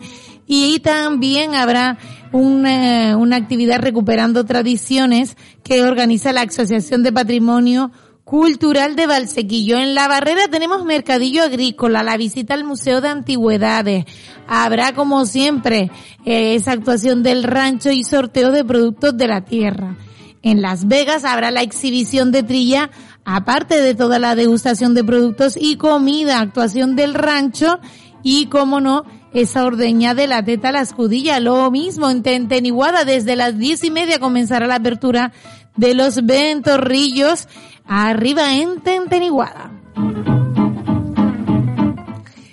[0.48, 1.98] y también habrá
[2.32, 7.92] una, una actividad recuperando tradiciones que organiza la Asociación de Patrimonio
[8.30, 9.80] Cultural de Valsequillo.
[9.80, 14.06] En la barrera tenemos Mercadillo Agrícola, la visita al Museo de Antigüedades.
[14.48, 15.90] Habrá, como siempre,
[16.26, 19.98] eh, esa actuación del rancho y sorteo de productos de la tierra.
[20.44, 22.92] En Las Vegas habrá la exhibición de trilla,
[23.26, 27.80] aparte de toda la degustación de productos y comida, actuación del rancho
[28.22, 31.40] y, como no, esa ordeña de la teta a la escudilla.
[31.40, 35.32] Lo mismo en Tenteniguada, desde las diez y media comenzará la apertura
[35.78, 37.48] de los ventorrillos
[37.90, 39.72] arriba en Tenteniguada.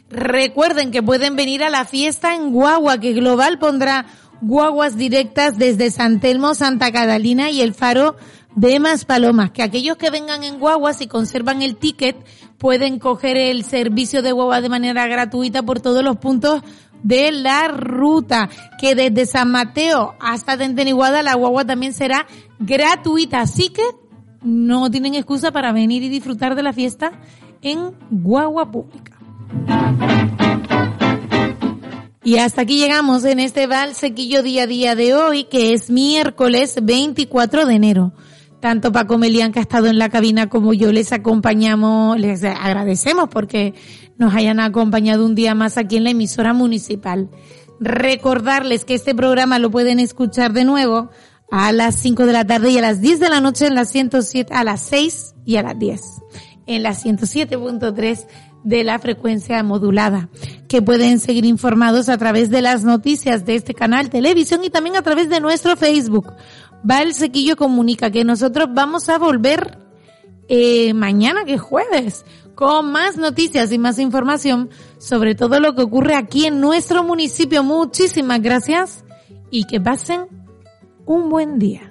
[0.09, 4.07] Recuerden que pueden venir a la fiesta en Guagua, que Global pondrá
[4.41, 8.17] guaguas directas desde San Telmo, Santa Catalina y el Faro
[8.55, 12.17] de Palomas, que aquellos que vengan en guaguas y conservan el ticket
[12.57, 16.63] pueden coger el servicio de guagua de manera gratuita por todos los puntos
[17.03, 18.49] de la ruta,
[18.81, 22.27] que desde San Mateo hasta Tenteniguada la guagua también será
[22.59, 23.83] gratuita, así que
[24.43, 27.13] no tienen excusa para venir y disfrutar de la fiesta
[27.63, 29.17] en guagua pública.
[32.27, 36.77] Y hasta aquí llegamos en este Valsequillo día a día de hoy, que es miércoles
[36.83, 38.13] 24 de enero.
[38.61, 43.29] Tanto Paco Melián que ha estado en la cabina como yo les acompañamos, les agradecemos
[43.29, 43.75] porque
[44.19, 47.31] nos hayan acompañado un día más aquí en la emisora municipal.
[47.79, 51.11] Recordarles que este programa lo pueden escuchar de nuevo
[51.51, 53.85] a las 5 de la tarde y a las 10 de la noche en la
[53.85, 56.03] 107, a las 6 y a las 10
[56.67, 58.27] en la 107.3
[58.65, 60.29] de la frecuencia modulada,
[60.67, 64.97] que pueden seguir informados a través de las noticias de este canal televisión y también
[64.97, 66.33] a través de nuestro Facebook.
[66.89, 69.79] Va el Sequillo Comunica que nosotros vamos a volver
[70.49, 72.25] eh, mañana que es jueves
[72.55, 77.63] con más noticias y más información sobre todo lo que ocurre aquí en nuestro municipio.
[77.63, 79.05] Muchísimas gracias
[79.51, 80.27] y que pasen
[81.07, 81.91] un buen día.